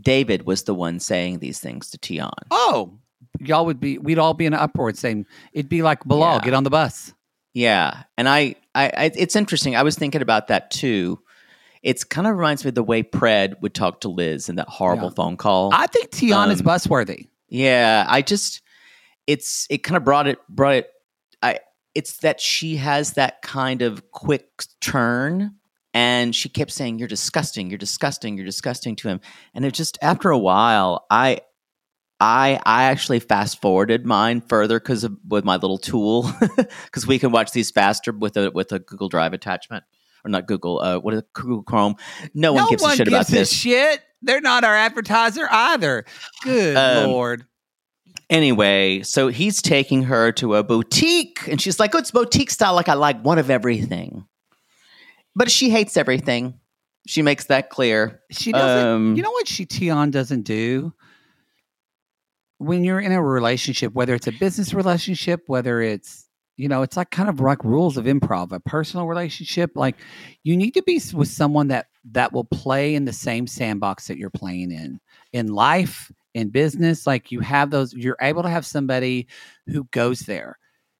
David 0.00 0.46
was 0.46 0.64
the 0.64 0.74
one 0.74 0.98
saying 0.98 1.38
these 1.38 1.60
things 1.60 1.90
to 1.90 1.98
Tionne. 1.98 2.32
Oh, 2.50 2.98
y'all 3.40 3.66
would 3.66 3.80
be. 3.80 3.98
We'd 3.98 4.18
all 4.18 4.34
be 4.34 4.46
in 4.46 4.54
an 4.54 4.60
uproar 4.60 4.92
saying 4.94 5.26
it'd 5.52 5.68
be 5.68 5.82
like 5.82 6.04
Bilal, 6.04 6.36
Yeah. 6.36 6.40
get 6.44 6.54
on 6.54 6.64
the 6.64 6.70
bus. 6.70 7.12
Yeah, 7.54 8.02
and 8.18 8.28
I, 8.28 8.56
I, 8.74 8.86
I, 8.96 9.10
it's 9.16 9.34
interesting. 9.34 9.76
I 9.76 9.82
was 9.82 9.96
thinking 9.96 10.20
about 10.22 10.48
that 10.48 10.70
too. 10.70 11.20
It's 11.82 12.04
kind 12.04 12.26
of 12.26 12.36
reminds 12.36 12.64
me 12.64 12.68
of 12.70 12.74
the 12.74 12.82
way 12.82 13.02
Pred 13.02 13.60
would 13.62 13.72
talk 13.74 14.00
to 14.02 14.08
Liz 14.08 14.48
in 14.48 14.56
that 14.56 14.68
horrible 14.68 15.08
Yeah. 15.08 15.14
phone 15.14 15.36
call. 15.36 15.70
I 15.72 15.86
think 15.86 16.10
Tionne 16.10 16.50
is 16.50 16.60
Um, 16.60 16.66
busworthy. 16.66 17.28
Yeah, 17.48 18.04
I 18.08 18.22
just 18.22 18.60
it's 19.26 19.66
it 19.70 19.78
kind 19.78 19.96
of 19.96 20.04
brought 20.04 20.26
it 20.26 20.38
brought 20.48 20.74
it 20.74 20.90
I 21.42 21.60
it's 21.94 22.18
that 22.18 22.40
she 22.40 22.76
has 22.76 23.12
that 23.12 23.40
kind 23.42 23.82
of 23.82 24.10
quick 24.10 24.48
turn 24.80 25.54
and 25.94 26.34
she 26.34 26.48
kept 26.50 26.70
saying 26.72 26.98
you're 26.98 27.08
disgusting, 27.08 27.70
you're 27.70 27.78
disgusting, 27.78 28.36
you're 28.36 28.44
disgusting 28.44 28.96
to 28.96 29.08
him. 29.08 29.20
And 29.54 29.64
it 29.64 29.72
just 29.72 29.96
after 30.02 30.30
a 30.30 30.38
while 30.38 31.06
I 31.10 31.40
I 32.20 32.58
I 32.64 32.84
actually 32.84 33.20
fast 33.20 33.60
forwarded 33.60 34.06
mine 34.06 34.40
further 34.40 34.80
cuz 34.80 35.06
with 35.28 35.44
my 35.44 35.56
little 35.56 35.78
tool 35.78 36.30
cuz 36.92 37.06
we 37.06 37.18
can 37.18 37.30
watch 37.32 37.52
these 37.52 37.70
faster 37.70 38.12
with 38.12 38.36
a 38.36 38.50
with 38.50 38.72
a 38.72 38.78
Google 38.78 39.08
Drive 39.08 39.32
attachment 39.34 39.84
or 40.24 40.30
not 40.30 40.46
Google 40.46 40.80
uh 40.80 40.98
what 40.98 41.12
is 41.14 41.20
it? 41.20 41.32
Google 41.34 41.62
Chrome. 41.62 41.96
No 42.32 42.52
one 42.54 42.68
gives 42.70 42.82
a 42.82 42.96
shit 42.96 43.08
about 43.08 43.18
gives 43.26 43.30
a 43.30 43.34
this. 43.36 43.52
shit. 43.52 44.00
They're 44.22 44.40
not 44.40 44.64
our 44.64 44.74
advertiser 44.74 45.46
either. 45.50 46.04
Good 46.42 46.76
Um, 46.76 47.10
lord. 47.10 47.44
Anyway, 48.28 49.02
so 49.02 49.28
he's 49.28 49.62
taking 49.62 50.02
her 50.04 50.32
to 50.32 50.56
a 50.56 50.64
boutique, 50.64 51.46
and 51.46 51.60
she's 51.60 51.78
like, 51.78 51.94
"Oh, 51.94 51.98
it's 51.98 52.10
boutique 52.10 52.50
style. 52.50 52.74
Like 52.74 52.88
I 52.88 52.94
like 52.94 53.22
one 53.24 53.38
of 53.38 53.50
everything." 53.50 54.26
But 55.36 55.48
she 55.50 55.70
hates 55.70 55.96
everything. 55.96 56.54
She 57.06 57.22
makes 57.22 57.44
that 57.44 57.70
clear. 57.70 58.22
She 58.32 58.50
doesn't. 58.50 58.86
Um, 58.88 59.16
you 59.16 59.22
know 59.22 59.30
what 59.30 59.46
she 59.46 59.64
Tionne 59.64 60.10
doesn't 60.10 60.42
do? 60.42 60.92
When 62.58 62.84
you're 62.84 63.00
in 63.00 63.12
a 63.12 63.22
relationship, 63.22 63.92
whether 63.92 64.14
it's 64.14 64.26
a 64.26 64.32
business 64.32 64.72
relationship, 64.72 65.42
whether 65.46 65.80
it's 65.80 66.26
you 66.56 66.68
know, 66.68 66.82
it's 66.82 66.96
like 66.96 67.10
kind 67.10 67.28
of 67.28 67.38
like 67.40 67.62
rules 67.64 67.96
of 67.96 68.06
improv. 68.06 68.52
A 68.52 68.60
personal 68.60 69.06
relationship, 69.06 69.72
like 69.74 69.96
you 70.42 70.56
need 70.56 70.72
to 70.72 70.82
be 70.82 71.00
with 71.12 71.28
someone 71.28 71.68
that 71.68 71.86
that 72.12 72.32
will 72.32 72.44
play 72.44 72.94
in 72.94 73.04
the 73.04 73.12
same 73.12 73.46
sandbox 73.46 74.06
that 74.06 74.16
you're 74.16 74.30
playing 74.30 74.72
in. 74.72 74.98
In 75.32 75.48
life, 75.48 76.10
in 76.34 76.48
business, 76.48 77.06
like 77.06 77.30
you 77.30 77.40
have 77.40 77.70
those. 77.70 77.92
You're 77.92 78.16
able 78.20 78.42
to 78.42 78.48
have 78.48 78.64
somebody 78.64 79.26
who 79.66 79.84
goes 79.90 80.20
there. 80.20 80.58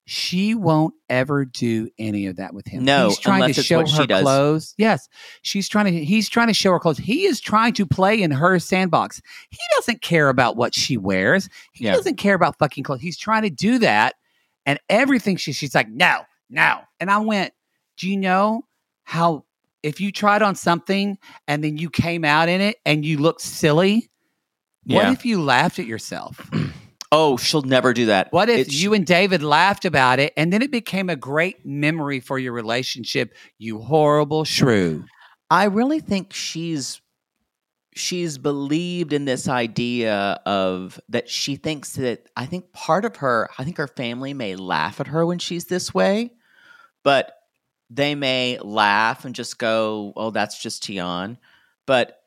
She 0.08 0.54
won't 0.54 0.94
ever 1.10 1.44
do 1.44 1.90
any 1.98 2.26
of 2.26 2.36
that 2.36 2.54
with 2.54 2.66
him. 2.66 2.84
No, 2.84 3.08
he's 3.08 3.18
trying 3.18 3.42
unless 3.42 3.56
to 3.56 3.62
show 3.64 3.84
her 3.84 4.06
does. 4.06 4.22
clothes. 4.22 4.74
Yes, 4.78 5.08
she's 5.42 5.68
trying 5.68 5.86
to. 5.86 6.04
He's 6.04 6.28
trying 6.28 6.46
to 6.46 6.54
show 6.54 6.70
her 6.70 6.78
clothes. 6.78 6.98
He 6.98 7.24
is 7.24 7.40
trying 7.40 7.72
to 7.74 7.86
play 7.86 8.22
in 8.22 8.30
her 8.30 8.60
sandbox. 8.60 9.20
He 9.50 9.58
doesn't 9.76 10.02
care 10.02 10.28
about 10.28 10.56
what 10.56 10.74
she 10.74 10.96
wears. 10.96 11.48
He 11.72 11.86
Yeah. 11.86 11.94
doesn't 11.94 12.18
care 12.18 12.34
about 12.34 12.56
fucking 12.58 12.84
clothes. 12.84 13.00
He's 13.00 13.18
trying 13.18 13.42
to 13.42 13.50
do 13.50 13.80
that, 13.80 14.14
and 14.64 14.78
everything 14.88 15.36
she 15.36 15.52
she's 15.52 15.74
like 15.74 15.88
no, 15.88 16.20
no. 16.48 16.80
And 17.00 17.10
I 17.10 17.18
went, 17.18 17.52
do 17.98 18.08
you 18.08 18.16
know 18.16 18.62
how 19.02 19.44
if 19.82 20.00
you 20.00 20.12
tried 20.12 20.40
on 20.40 20.54
something 20.54 21.18
and 21.48 21.64
then 21.64 21.78
you 21.78 21.90
came 21.90 22.24
out 22.24 22.48
in 22.48 22.60
it 22.60 22.76
and 22.86 23.04
you 23.04 23.18
looked 23.18 23.40
silly? 23.40 24.08
What 24.84 25.08
if 25.12 25.24
you 25.26 25.42
laughed 25.42 25.80
at 25.80 25.86
yourself? 25.86 26.48
Oh, 27.12 27.36
she'll 27.36 27.62
never 27.62 27.92
do 27.92 28.06
that. 28.06 28.32
What 28.32 28.48
if 28.48 28.60
It's- 28.60 28.74
you 28.74 28.92
and 28.94 29.06
David 29.06 29.42
laughed 29.42 29.84
about 29.84 30.18
it 30.18 30.32
and 30.36 30.52
then 30.52 30.60
it 30.62 30.70
became 30.72 31.08
a 31.08 31.16
great 31.16 31.64
memory 31.64 32.20
for 32.20 32.38
your 32.38 32.52
relationship? 32.52 33.32
You 33.58 33.78
horrible 33.80 34.44
shrew. 34.44 35.04
I 35.50 35.64
really 35.64 36.00
think 36.00 36.32
she's 36.32 37.00
she's 37.94 38.36
believed 38.36 39.14
in 39.14 39.24
this 39.24 39.48
idea 39.48 40.38
of 40.44 41.00
that 41.08 41.30
she 41.30 41.56
thinks 41.56 41.92
that 41.94 42.28
I 42.36 42.44
think 42.44 42.72
part 42.74 43.06
of 43.06 43.16
her 43.16 43.48
I 43.58 43.64
think 43.64 43.78
her 43.78 43.86
family 43.88 44.34
may 44.34 44.54
laugh 44.56 45.00
at 45.00 45.06
her 45.06 45.24
when 45.24 45.38
she's 45.38 45.64
this 45.66 45.94
way, 45.94 46.32
but 47.04 47.32
they 47.88 48.14
may 48.14 48.58
laugh 48.60 49.24
and 49.24 49.34
just 49.34 49.58
go, 49.58 50.12
"Oh, 50.16 50.30
that's 50.30 50.60
just 50.60 50.82
Tionne." 50.82 51.38
But 51.86 52.18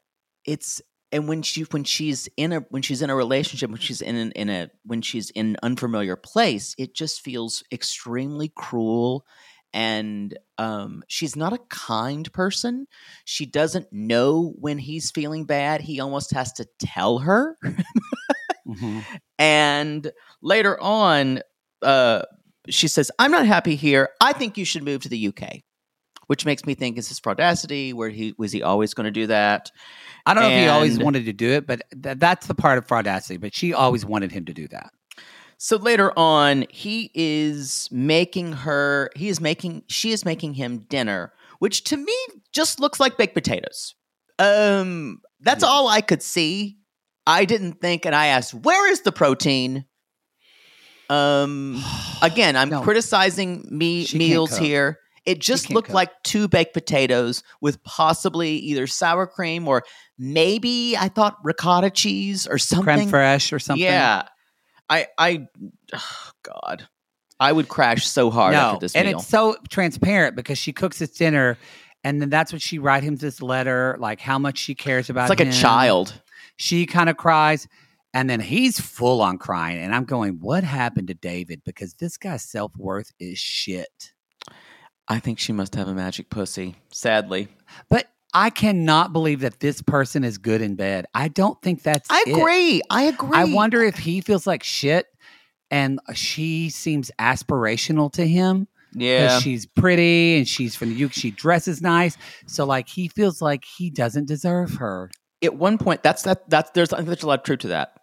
it's 0.46 0.82
and 1.12 1.28
when 1.28 1.42
she 1.42 1.64
when 1.64 1.84
she's 1.84 2.30
in 2.38 2.54
a 2.54 2.60
when 2.70 2.82
she's 2.82 3.02
in 3.02 3.10
a 3.10 3.16
relationship 3.16 3.70
when 3.70 3.80
she's 3.80 4.02
in 4.02 4.16
an, 4.16 4.32
in 4.34 4.50
a 4.50 4.70
when 4.86 5.02
she's 5.02 5.30
in 5.32 5.50
an 5.52 5.58
unfamiliar 5.64 6.16
place, 6.16 6.76
it 6.78 6.94
just 6.94 7.22
feels 7.22 7.64
extremely 7.72 8.52
cruel 8.56 9.26
and 9.74 10.38
um, 10.58 11.04
she's 11.08 11.36
not 11.36 11.54
a 11.54 11.60
kind 11.70 12.32
person. 12.34 12.88
She 13.26 13.46
doesn't 13.46 13.92
know 13.92 14.54
when 14.58 14.80
he's 14.80 15.12
feeling 15.12 15.46
bad. 15.46 15.82
He 15.82 16.00
almost 16.00 16.32
has 16.34 16.54
to 16.54 16.68
tell 16.80 17.20
her. 17.20 17.58
And 19.40 20.12
later 20.42 20.80
on, 20.80 21.42
uh, 21.82 22.24
she 22.68 22.88
says, 22.88 23.10
"I'm 23.18 23.32
not 23.32 23.48
happy 23.48 23.76
here. 23.76 24.10
I 24.22 24.34
think 24.34 24.58
you 24.58 24.66
should 24.66 24.84
move 24.84 25.02
to 25.04 25.10
the 25.10 25.28
UK." 25.30 25.62
Which 26.28 26.46
makes 26.46 26.66
me 26.68 26.76
think, 26.76 27.00
is 27.00 27.10
this 27.10 27.20
fraudacity? 27.20 27.94
Where 27.96 28.10
he 28.10 28.36
was 28.38 28.52
he 28.52 28.62
always 28.62 28.94
going 28.94 29.06
to 29.06 29.12
do 29.12 29.26
that? 29.28 29.72
I 30.26 30.34
don't 30.34 30.44
know 30.44 30.50
if 30.50 30.62
he 30.64 30.68
always 30.68 31.00
wanted 31.00 31.26
to 31.26 31.34
do 31.34 31.50
it, 31.52 31.66
but 31.66 31.82
th- 32.04 32.18
that's 32.18 32.48
the 32.48 32.56
part 32.56 32.78
of 32.78 32.86
fraudacity. 32.88 33.40
But 33.40 33.54
she 33.56 33.74
always 33.74 34.06
wanted 34.06 34.32
him 34.32 34.46
to 34.46 34.54
do 34.54 34.68
that. 34.70 34.92
So 35.58 35.76
later 35.78 36.18
on, 36.18 36.66
he 36.70 37.12
is 37.14 37.90
making 37.92 38.54
her, 38.54 39.10
he 39.16 39.28
is 39.30 39.42
making, 39.42 39.84
she 39.88 40.12
is 40.12 40.24
making 40.24 40.54
him 40.54 40.86
dinner, 40.90 41.34
which 41.60 41.84
to 41.86 41.98
me 41.98 42.14
just 42.54 42.80
looks 42.80 43.00
like 43.00 43.18
baked 43.18 43.34
potatoes. 43.34 43.96
Um, 44.38 45.20
that's 45.42 45.64
all 45.64 45.90
I 45.90 46.00
could 46.02 46.22
see. 46.24 46.78
I 47.28 47.44
didn't 47.46 47.82
think, 47.82 48.06
and 48.06 48.16
I 48.16 48.28
asked, 48.28 48.54
where 48.54 48.90
is 48.90 49.02
the 49.02 49.12
protein? 49.12 49.84
Um, 51.10 51.84
again, 52.22 52.56
I'm 52.56 52.70
No. 52.70 52.82
criticizing 52.82 53.68
me 53.70 54.06
She 54.06 54.18
meals 54.18 54.58
here. 54.58 54.98
It 55.26 55.40
just 55.40 55.70
looked 55.70 55.90
like 55.90 56.12
two 56.24 56.48
baked 56.48 56.74
potatoes 56.74 57.44
with 57.62 57.84
possibly 57.84 58.52
either 58.58 58.88
sour 58.88 59.28
cream 59.28 59.68
or 59.68 59.84
maybe 60.18 60.96
I 60.98 61.10
thought 61.10 61.38
ricotta 61.44 61.90
cheese 61.90 62.48
or 62.48 62.58
something. 62.58 63.10
Creme 63.10 63.10
fraiche 63.10 63.54
or 63.54 63.60
something. 63.60 63.84
Yeah. 63.84 64.24
I 64.90 65.08
I 65.18 65.48
oh 65.94 66.32
God. 66.44 66.88
I 67.40 67.52
would 67.54 67.70
crash 67.70 68.06
so 68.06 68.30
hard 68.30 68.54
no, 68.54 68.60
after 68.60 68.80
this 68.82 68.96
and 68.96 69.08
meal. 69.08 69.20
it's 69.20 69.28
so 69.28 69.56
transparent 69.70 70.36
because 70.36 70.58
she 70.58 70.74
cooks 70.74 71.00
his 71.00 71.12
dinner, 71.12 71.58
and 72.04 72.22
then 72.22 72.30
that's 72.30 72.52
what 72.52 72.62
she 72.62 72.80
write 72.80 73.02
him 73.04 73.16
this 73.16 73.42
letter, 73.42 73.96
like 74.00 74.20
how 74.20 74.38
much 74.38 74.58
she 74.58 74.76
cares 74.76 75.10
about. 75.10 75.32
It's 75.32 75.40
like 75.40 75.48
a 75.48 75.52
child. 75.52 76.22
She 76.58 76.86
kind 76.86 77.10
of 77.10 77.16
cries, 77.16 77.68
and 78.14 78.30
then 78.30 78.42
he's 78.42 78.80
full 78.82 79.22
on 79.22 79.38
crying, 79.38 79.78
and 79.80 79.96
I'm 79.96 80.04
going, 80.04 80.40
"What 80.42 80.66
happened 80.66 81.08
to 81.08 81.14
David?" 81.14 81.62
Because 81.64 81.94
this 81.94 82.18
guy's 82.18 82.44
self 82.44 82.76
worth 82.76 83.14
is 83.20 83.40
shit. 83.40 84.12
I 85.10 85.20
think 85.20 85.40
she 85.40 85.52
must 85.52 85.74
have 85.76 85.88
a 85.88 85.94
magic 85.94 86.30
pussy. 86.30 86.76
Sadly. 86.92 87.48
But 87.90 88.08
I 88.34 88.52
cannot 88.52 89.12
believe 89.12 89.40
that 89.40 89.60
this 89.60 89.82
person 89.82 90.24
is 90.24 90.38
good 90.38 90.62
in 90.62 90.76
bed. 90.76 91.08
I 91.16 91.30
don't 91.30 91.60
think 91.62 91.82
that's. 91.82 92.08
I 92.12 92.24
it. 92.28 92.32
agree. 92.38 92.82
I 92.90 93.04
agree. 93.04 93.38
I 93.38 93.46
wonder 93.46 93.82
if 93.84 93.98
he 93.98 94.22
feels 94.22 94.46
like 94.46 94.62
shit, 94.64 95.08
and 95.72 96.00
she 96.14 96.70
seems 96.70 97.10
aspirational 97.20 98.12
to 98.14 98.28
him. 98.28 98.68
because 98.94 99.04
Yeah. 99.04 99.40
she's 99.40 99.66
pretty 99.66 100.38
and 100.38 100.48
she's 100.48 100.76
from 100.76 100.90
the 100.96 101.04
UK. 101.06 101.14
She 101.14 101.32
dresses 101.32 101.82
nice, 101.82 102.18
so 102.46 102.66
like 102.66 102.88
he 102.88 103.08
feels 103.08 103.42
like 103.42 103.64
he 103.66 103.90
doesn't 103.90 104.26
deserve 104.28 104.76
her. 104.76 105.10
At 105.42 105.56
one 105.56 105.78
point, 105.80 106.04
that's 106.04 106.22
that 106.24 106.48
that's 106.50 106.70
there's 106.72 106.94
I 106.94 106.98
think 106.98 107.08
there's 107.08 107.24
a 107.24 107.28
lot 107.28 107.40
of 107.40 107.46
truth 107.46 107.60
to 107.60 107.70
that. 107.70 107.94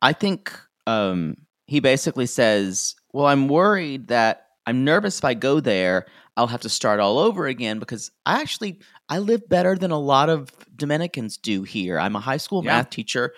I 0.00 0.12
think 0.14 0.52
um 0.86 1.36
he 1.66 1.80
basically 1.80 2.26
says, 2.26 2.94
Well, 3.12 3.26
I'm 3.26 3.48
worried 3.48 4.08
that 4.08 4.43
I'm 4.66 4.84
nervous 4.84 5.18
if 5.18 5.24
I 5.24 5.34
go 5.34 5.60
there, 5.60 6.06
I'll 6.36 6.46
have 6.46 6.62
to 6.62 6.68
start 6.68 6.98
all 7.00 7.18
over 7.18 7.46
again 7.46 7.78
because 7.78 8.10
I 8.24 8.40
actually 8.40 8.80
I 9.08 9.18
live 9.18 9.48
better 9.48 9.76
than 9.76 9.90
a 9.90 9.98
lot 9.98 10.28
of 10.30 10.50
Dominicans 10.76 11.36
do 11.36 11.62
here. 11.62 11.98
I'm 11.98 12.16
a 12.16 12.20
high 12.20 12.38
school 12.38 12.62
Yeah. 12.64 12.78
math 12.78 12.90
teacher. 12.90 13.34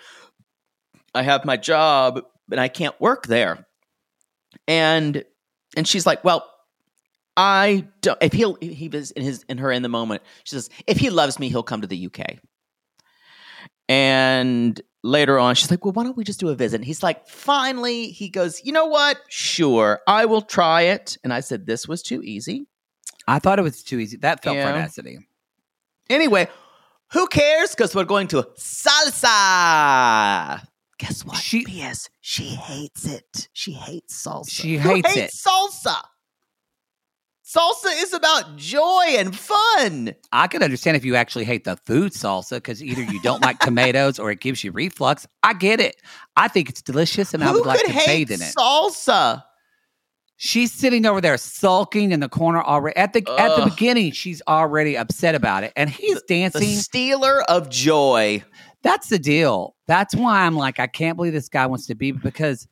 I 1.13 1.23
have 1.23 1.45
my 1.45 1.57
job, 1.57 2.21
but 2.47 2.59
I 2.59 2.67
can't 2.69 2.99
work 3.01 3.27
there. 3.27 3.65
And 4.67 5.23
and 5.75 5.87
she's 5.87 6.05
like, 6.05 6.23
Well, 6.23 6.49
I 7.35 7.87
don't 8.01 8.17
if 8.21 8.33
he'll 8.33 8.55
he 8.61 8.87
was 8.87 9.11
in 9.11 9.23
his 9.23 9.43
in 9.49 9.57
her 9.59 9.71
in 9.71 9.83
the 9.83 9.89
moment, 9.89 10.23
she 10.43 10.55
says, 10.55 10.69
if 10.87 10.97
he 10.97 11.09
loves 11.09 11.39
me, 11.39 11.49
he'll 11.49 11.61
come 11.63 11.81
to 11.81 11.87
the 11.87 12.05
UK. 12.07 12.37
And 13.89 14.79
later 15.03 15.39
on, 15.39 15.55
she's 15.55 15.69
like, 15.71 15.83
Well, 15.85 15.93
why 15.93 16.03
don't 16.03 16.17
we 16.17 16.23
just 16.23 16.39
do 16.39 16.49
a 16.49 16.55
visit? 16.55 16.77
And 16.77 16.85
he's 16.85 17.03
like, 17.03 17.27
Finally, 17.27 18.09
he 18.11 18.29
goes, 18.29 18.61
You 18.63 18.71
know 18.71 18.85
what? 18.85 19.17
Sure, 19.29 19.99
I 20.07 20.25
will 20.25 20.41
try 20.41 20.83
it. 20.83 21.17
And 21.23 21.33
I 21.33 21.41
said, 21.41 21.65
This 21.65 21.87
was 21.87 22.01
too 22.01 22.21
easy. 22.23 22.67
I 23.27 23.39
thought 23.39 23.59
it 23.59 23.63
was 23.63 23.83
too 23.83 23.99
easy. 23.99 24.17
That 24.17 24.43
felt 24.43 24.55
Yeah. 24.55 24.87
Anyway, 26.09 26.47
who 27.11 27.27
cares? 27.27 27.71
Because 27.71 27.93
we're 27.95 28.05
going 28.05 28.27
to 28.29 28.43
salsa. 28.57 29.25
Guess 30.97 31.25
what? 31.25 31.37
She- 31.37 31.65
P.S. 31.65 32.09
She 32.21 32.45
hates 32.45 33.05
it. 33.05 33.49
She 33.53 33.73
hates 33.73 34.25
salsa. 34.25 34.49
She 34.49 34.77
Who 34.77 34.89
hates 34.95 35.15
it. 35.15 35.31
salsa. 35.31 35.95
Salsa 37.47 37.87
is 38.03 38.11
about 38.13 38.57
joy 38.57 39.05
and 39.17 39.33
fun. 39.33 40.13
I 40.33 40.47
can 40.47 40.61
understand 40.61 40.97
if 40.97 41.05
you 41.05 41.15
actually 41.15 41.45
hate 41.45 41.63
the 41.63 41.77
food 41.77 42.11
salsa 42.11 42.55
because 42.55 42.83
either 42.83 43.03
you 43.03 43.21
don't 43.21 43.41
like 43.41 43.59
tomatoes 43.59 44.19
or 44.19 44.29
it 44.31 44.41
gives 44.41 44.65
you 44.65 44.73
reflux. 44.73 45.25
I 45.43 45.53
get 45.53 45.79
it. 45.79 45.95
I 46.35 46.49
think 46.49 46.67
it's 46.67 46.81
delicious 46.81 47.33
and 47.33 47.41
I 47.45 47.53
would 47.53 47.65
like 47.65 47.79
to 47.85 47.93
bathe 48.05 48.31
in 48.31 48.41
it. 48.41 48.53
salsa? 48.57 49.43
She's 50.35 50.73
sitting 50.73 51.05
over 51.05 51.21
there 51.21 51.37
sulking 51.37 52.11
in 52.11 52.19
the 52.19 52.27
corner 52.27 52.61
already. 52.61 52.97
At 52.97 53.13
the 53.13 53.23
at 53.39 53.55
the 53.57 53.69
beginning, 53.69 54.11
she's 54.11 54.41
already 54.47 54.97
upset 54.97 55.33
about 55.33 55.63
it, 55.63 55.71
and 55.75 55.89
he's 55.89 56.15
The 56.15 56.23
dancing. 56.27 56.67
stealer 56.75 57.41
of 57.43 57.69
joy. 57.69 58.43
That's 58.83 59.07
the 59.09 59.17
deal. 59.17 59.75
That's 59.87 60.13
why 60.13 60.41
I'm 60.45 60.55
like, 60.55 60.79
I 60.79 60.85
can't 60.85 61.15
believe 61.15 61.33
this 61.33 61.49
guy 61.49 61.65
wants 61.65 61.87
to 61.87 61.95
be 61.95 62.11
because 62.11 62.67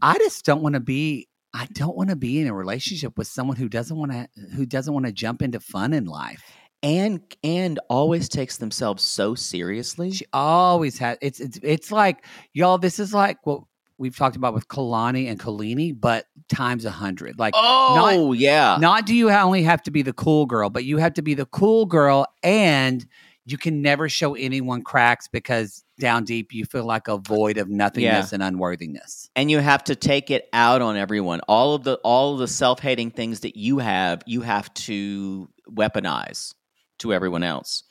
I 0.00 0.16
just 0.18 0.44
don't 0.44 0.62
want 0.62 0.74
to 0.74 0.80
be. 0.80 1.28
I 1.54 1.66
don't 1.72 1.96
want 1.96 2.10
to 2.10 2.16
be 2.16 2.40
in 2.40 2.46
a 2.46 2.54
relationship 2.54 3.18
with 3.18 3.26
someone 3.26 3.56
who 3.56 3.68
doesn't 3.68 3.96
want 3.96 4.12
to 4.12 4.28
who 4.54 4.64
doesn't 4.66 4.92
want 4.92 5.06
to 5.06 5.12
jump 5.12 5.42
into 5.42 5.60
fun 5.60 5.92
in 5.92 6.04
life. 6.04 6.42
And 6.82 7.20
and 7.44 7.78
always 7.88 8.28
takes 8.28 8.56
themselves 8.56 9.02
so 9.02 9.34
seriously. 9.34 10.10
She 10.10 10.26
always 10.32 10.98
has. 10.98 11.18
It's 11.20 11.38
it's 11.38 11.60
it's 11.62 11.92
like 11.92 12.24
y'all. 12.52 12.78
This 12.78 12.98
is 12.98 13.14
like 13.14 13.38
what 13.46 13.62
we've 13.98 14.16
talked 14.16 14.34
about 14.34 14.52
with 14.52 14.66
Kalani 14.66 15.30
and 15.30 15.38
Kolini, 15.38 15.92
but 15.92 16.26
times 16.48 16.84
a 16.84 16.90
hundred. 16.90 17.38
Like 17.38 17.54
oh 17.56 18.32
yeah. 18.32 18.78
Not 18.80 19.06
do 19.06 19.14
you 19.14 19.30
only 19.30 19.62
have 19.62 19.82
to 19.84 19.92
be 19.92 20.02
the 20.02 20.12
cool 20.12 20.46
girl, 20.46 20.70
but 20.70 20.84
you 20.84 20.96
have 20.96 21.14
to 21.14 21.22
be 21.22 21.34
the 21.34 21.46
cool 21.46 21.86
girl 21.86 22.26
and 22.42 23.06
you 23.44 23.58
can 23.58 23.82
never 23.82 24.08
show 24.08 24.34
anyone 24.34 24.82
cracks 24.82 25.28
because 25.28 25.84
down 25.98 26.24
deep 26.24 26.52
you 26.52 26.64
feel 26.64 26.84
like 26.84 27.08
a 27.08 27.18
void 27.18 27.58
of 27.58 27.68
nothingness 27.68 28.32
and 28.32 28.42
unworthiness. 28.42 29.28
and 29.36 29.50
you 29.50 29.58
have 29.58 29.84
to 29.84 29.96
take 29.96 30.30
it 30.30 30.48
out 30.52 30.82
on 30.82 30.96
everyone. 30.96 31.40
All 31.48 31.74
of 31.74 31.84
the 31.84 31.94
all 32.04 32.34
of 32.34 32.38
the 32.38 32.48
self-hating 32.48 33.10
things 33.10 33.40
that 33.40 33.56
you 33.56 33.78
have, 33.78 34.22
you 34.26 34.42
have 34.42 34.72
to 34.74 35.48
weaponize 35.70 36.54
to 36.98 37.12
everyone 37.12 37.42
else. 37.42 37.84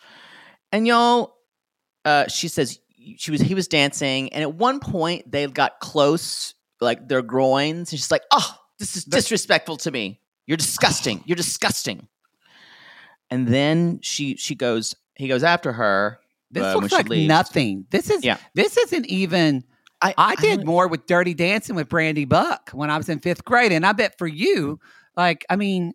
And 0.71 0.87
y'all, 0.87 1.35
uh, 2.05 2.27
she 2.27 2.47
says 2.47 2.79
she 3.17 3.31
was 3.31 3.41
he 3.41 3.55
was 3.55 3.67
dancing, 3.67 4.31
and 4.33 4.41
at 4.41 4.53
one 4.53 4.79
point 4.79 5.29
they 5.29 5.47
got 5.47 5.79
close, 5.79 6.53
like 6.79 7.07
their 7.07 7.21
groins, 7.21 7.91
and 7.91 7.99
she's 7.99 8.11
like, 8.11 8.23
"Oh, 8.31 8.55
this 8.79 8.95
is 8.95 9.03
disrespectful 9.03 9.77
to 9.77 9.91
me. 9.91 10.21
You're 10.47 10.57
disgusting. 10.57 11.23
You're 11.25 11.35
disgusting." 11.35 12.07
And 13.29 13.47
then 13.47 13.99
she 14.01 14.35
she 14.37 14.55
goes, 14.55 14.95
he 15.15 15.27
goes 15.27 15.43
after 15.43 15.71
her. 15.73 16.19
This 16.51 16.75
looks 16.75 16.91
like 16.91 17.07
leaves. 17.09 17.27
nothing. 17.27 17.85
This 17.91 18.09
is 18.09 18.23
Yeah. 18.23 18.37
this 18.55 18.77
isn't 18.77 19.05
even 19.07 19.63
I, 20.01 20.13
I 20.17 20.35
did 20.35 20.57
don't- 20.57 20.65
more 20.65 20.87
with 20.87 21.05
Dirty 21.05 21.33
Dancing 21.33 21.75
with 21.75 21.87
Brandy 21.89 22.25
Buck 22.25 22.71
when 22.73 22.89
I 22.89 22.97
was 22.97 23.07
in 23.07 23.19
fifth 23.19 23.45
grade. 23.45 23.71
And 23.71 23.85
I 23.85 23.91
bet 23.93 24.17
for 24.17 24.25
you, 24.27 24.79
like, 25.15 25.45
I 25.49 25.55
mean, 25.55 25.93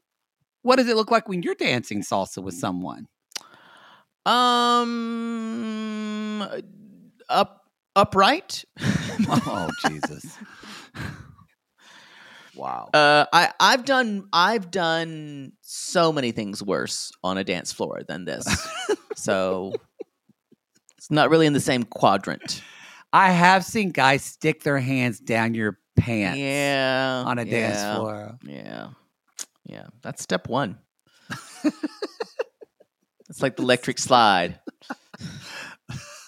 what 0.62 0.76
does 0.76 0.88
it 0.88 0.96
look 0.96 1.10
like 1.10 1.28
when 1.28 1.42
you're 1.42 1.54
dancing 1.56 2.02
salsa 2.02 2.42
with 2.42 2.54
someone? 2.54 3.06
Um, 5.16 6.42
up 7.28 7.62
upright. 7.94 8.64
oh, 9.28 9.68
Jesus. 9.88 10.36
wow. 12.54 12.88
Uh, 12.94 13.26
I 13.32 13.52
I've 13.60 13.84
done 13.84 14.28
I've 14.32 14.70
done 14.70 15.52
so 15.62 16.12
many 16.12 16.32
things 16.32 16.62
worse 16.62 17.10
on 17.22 17.38
a 17.38 17.44
dance 17.44 17.72
floor 17.72 18.02
than 18.06 18.24
this, 18.24 18.46
so 19.16 19.72
it's 20.98 21.10
not 21.10 21.30
really 21.30 21.46
in 21.46 21.52
the 21.52 21.60
same 21.60 21.82
quadrant. 21.84 22.62
I 23.12 23.30
have 23.30 23.64
seen 23.64 23.90
guys 23.90 24.22
stick 24.22 24.62
their 24.62 24.78
hands 24.78 25.18
down 25.20 25.54
your 25.54 25.78
pants 25.96 26.38
Yeah, 26.38 27.24
on 27.26 27.38
a 27.38 27.44
dance 27.44 27.96
floor. 27.96 28.36
Yeah, 28.44 28.88
yeah, 29.64 29.86
that's 30.02 30.22
step 30.22 30.48
one. 30.48 30.78
it's 33.28 33.40
like 33.42 33.56
the 33.56 33.62
electric 33.62 33.98
slide, 33.98 34.60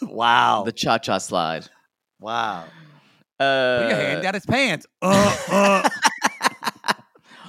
Wow. 0.03 0.63
the 0.65 0.73
cha 0.73 0.99
cha 0.99 1.19
slide. 1.19 1.69
wow. 2.21 2.65
Uh, 3.41 3.79
Put 3.83 3.89
your 3.91 3.97
hand 3.99 4.23
down 4.23 4.35
his 4.35 4.47
pants. 4.47 4.87
Uh, 5.01 5.37
uh. 5.51 5.89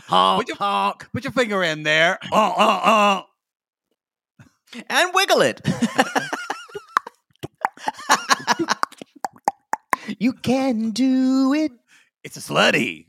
honk, 0.05 0.39
Put 0.41 0.47
your, 0.49 0.57
honk. 0.57 1.07
Put 1.11 1.23
your 1.23 1.33
finger 1.33 1.63
in 1.63 1.81
there. 1.83 2.19
Uh, 2.31 2.35
uh, 2.55 2.81
uh. 2.83 3.21
And 4.89 5.13
wiggle 5.13 5.41
it. 5.41 5.61
you 10.19 10.33
can 10.33 10.91
do 10.91 11.53
it. 11.53 11.71
It's 12.23 12.37
a 12.37 12.41
slutty. 12.41 13.05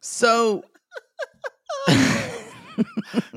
So 0.00 0.64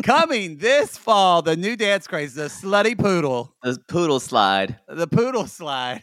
Coming 0.03 0.57
this 0.57 0.97
fall, 0.97 1.41
the 1.41 1.55
new 1.55 1.75
dance 1.75 2.07
craze, 2.07 2.33
the 2.33 2.43
slutty 2.43 2.97
poodle, 2.97 3.55
the 3.61 3.77
poodle 3.87 4.19
slide. 4.19 4.79
the 4.87 5.07
poodle 5.07 5.47
slide. 5.47 6.01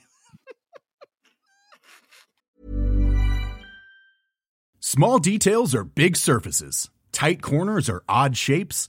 Small 4.81 5.19
details 5.19 5.75
are 5.75 5.85
big 5.85 6.17
surfaces. 6.17 6.91
Tight 7.11 7.43
corners 7.43 7.89
are 7.89 8.03
odd 8.09 8.37
shapes. 8.37 8.89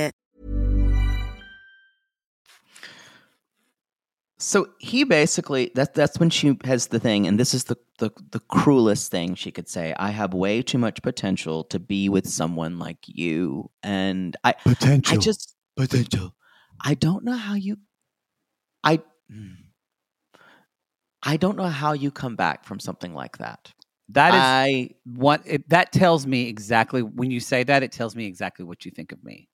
So 4.41 4.69
he 4.79 5.03
basically 5.03 5.71
that 5.75 5.93
that's 5.93 6.19
when 6.19 6.31
she 6.31 6.57
has 6.63 6.87
the 6.87 6.99
thing, 6.99 7.27
and 7.27 7.39
this 7.39 7.53
is 7.53 7.65
the, 7.65 7.77
the 7.99 8.09
the 8.31 8.39
cruelest 8.39 9.11
thing 9.11 9.35
she 9.35 9.51
could 9.51 9.69
say. 9.69 9.93
I 9.99 10.09
have 10.09 10.33
way 10.33 10.63
too 10.63 10.79
much 10.79 11.03
potential 11.03 11.63
to 11.65 11.79
be 11.79 12.09
with 12.09 12.27
someone 12.27 12.79
like 12.79 12.97
you, 13.05 13.69
and 13.83 14.35
I 14.43 14.53
Potential. 14.53 15.17
I 15.17 15.21
just 15.21 15.55
potential. 15.77 16.33
I 16.83 16.95
don't 16.95 17.23
know 17.23 17.35
how 17.35 17.53
you. 17.53 17.77
I. 18.83 19.01
I 21.21 21.37
don't 21.37 21.55
know 21.55 21.67
how 21.67 21.93
you 21.93 22.09
come 22.09 22.35
back 22.35 22.65
from 22.65 22.79
something 22.79 23.13
like 23.13 23.37
that. 23.37 23.71
That 24.09 24.33
is 24.33 24.41
I 24.41 24.89
what 25.05 25.43
it, 25.45 25.69
that 25.69 25.91
tells 25.91 26.25
me 26.25 26.49
exactly 26.49 27.03
when 27.03 27.29
you 27.29 27.39
say 27.39 27.63
that 27.63 27.83
it 27.83 27.91
tells 27.91 28.15
me 28.15 28.25
exactly 28.25 28.65
what 28.65 28.85
you 28.85 28.91
think 28.91 29.11
of 29.11 29.23
me. 29.23 29.49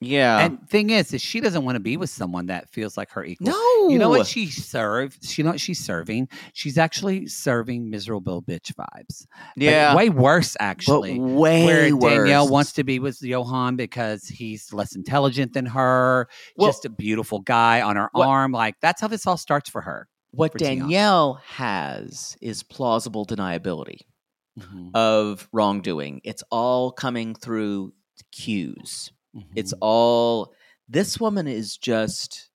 Yeah. 0.00 0.40
and 0.40 0.68
thing 0.68 0.90
is, 0.90 1.12
is 1.12 1.20
she 1.20 1.40
doesn't 1.40 1.64
want 1.64 1.76
to 1.76 1.80
be 1.80 1.96
with 1.96 2.10
someone 2.10 2.46
that 2.46 2.68
feels 2.70 2.96
like 2.96 3.10
her 3.10 3.24
equal. 3.24 3.48
no, 3.48 3.88
You 3.90 3.98
know 3.98 4.08
what 4.08 4.26
she 4.26 4.46
serves? 4.46 5.36
You 5.38 5.44
know 5.44 5.50
what 5.50 5.60
she's 5.60 5.78
serving? 5.84 6.28
She's 6.52 6.78
actually 6.78 7.26
serving 7.26 7.90
miserable 7.90 8.42
bitch 8.42 8.72
vibes. 8.74 9.26
Like, 9.30 9.56
Yeah, 9.56 9.94
way 9.94 10.08
worse 10.10 10.54
but 10.54 10.62
actually. 10.64 11.18
way 11.18 11.92
where 11.92 12.16
Danielle 12.18 12.48
wants 12.48 12.72
to 12.74 12.84
be 12.84 12.98
with 12.98 13.20
Johan 13.22 13.76
because 13.76 14.24
he's 14.28 14.72
less 14.72 14.94
intelligent 14.94 15.52
than 15.54 15.66
her, 15.66 16.28
Well- 16.56 16.68
just 16.68 16.84
a 16.84 16.90
beautiful 16.90 17.40
guy 17.40 17.80
on 17.82 17.96
her 17.96 18.08
What- 18.12 18.26
arm. 18.28 18.52
Like 18.52 18.76
that's 18.80 19.00
how 19.00 19.08
this 19.08 19.26
all 19.26 19.36
starts 19.36 19.68
for 19.70 19.80
her. 19.82 20.08
What 20.30 20.52
for. 20.52 20.58
Danielle 20.58 21.40
has 21.46 22.36
is 22.40 22.62
plausible 22.62 23.24
deniability. 23.26 24.00
Mhm, 24.58 24.90
of 24.92 25.48
wrongdoing. 25.52 26.20
It's 26.24 26.42
all 26.50 26.90
coming 26.90 27.34
through 27.36 27.92
cues. 28.32 29.12
It's 29.54 29.72
mhm. 29.74 29.78
all 29.80 30.54
this 30.88 31.20
woman 31.20 31.46
is 31.46 31.76
just 31.76 32.50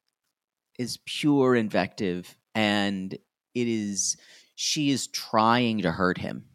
is 0.80 0.98
pure 1.06 1.56
invective 1.56 2.36
and 2.56 3.14
it 3.14 3.68
is 3.68 4.18
she 4.56 4.90
is 4.92 5.08
trying 5.08 5.82
to 5.82 5.92
hurt 5.92 6.18
him. 6.18 6.46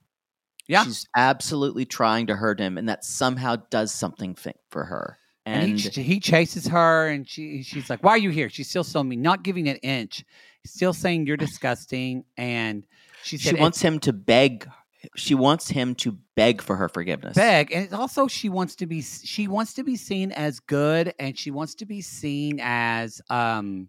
Yeah. 0.67 0.85
She's 0.85 1.07
absolutely 1.17 1.87
trying 1.87 2.27
to 2.27 2.37
hurt 2.37 2.61
him 2.61 2.79
and 2.79 2.89
that 2.89 3.05
somehow 3.05 3.57
does 3.71 3.93
something 3.93 4.37
for 4.71 4.85
her. 4.85 5.19
And, 5.47 5.71
and, 5.71 5.81
he, 5.81 6.03
he 6.03 6.21
chases 6.21 6.67
her, 6.67 7.09
and 7.09 7.27
she 7.27 7.63
she's 7.63 7.89
like, 7.89 8.03
"Why 8.03 8.11
are 8.11 8.19
you 8.19 8.29
here?" 8.29 8.51
She's 8.51 8.69
still 8.69 8.85
so 8.85 9.03
mean, 9.03 9.23
not 9.23 9.43
giving 9.43 9.67
an 9.71 9.77
inch, 9.77 10.23
still 10.67 10.93
saying 10.93 11.27
you're 11.27 11.39
disgusting. 11.39 12.25
And 12.37 12.85
she 13.23 13.39
she 13.39 13.55
wants 13.55 13.81
him 13.81 13.99
to 14.01 14.13
beg. 14.13 14.69
She 15.15 15.35
wants 15.35 15.69
him 15.69 15.95
to 15.97 16.19
beg 16.35 16.61
for 16.61 16.77
her 16.77 16.89
forgiveness. 16.89 17.37
beg, 17.37 17.73
and 17.73 17.93
also 17.93 18.27
she 18.27 18.49
wants 18.49 18.75
to 18.77 18.87
be 18.87 19.01
she 19.01 19.47
wants 19.47 19.75
to 19.75 19.85
be 19.85 19.97
seen 19.97 20.33
as 20.33 20.61
good, 20.61 21.15
and 21.19 21.39
she 21.39 21.51
wants 21.51 21.75
to 21.77 21.87
be 21.87 22.01
seen 22.01 22.59
as 22.61 23.21
um 23.31 23.89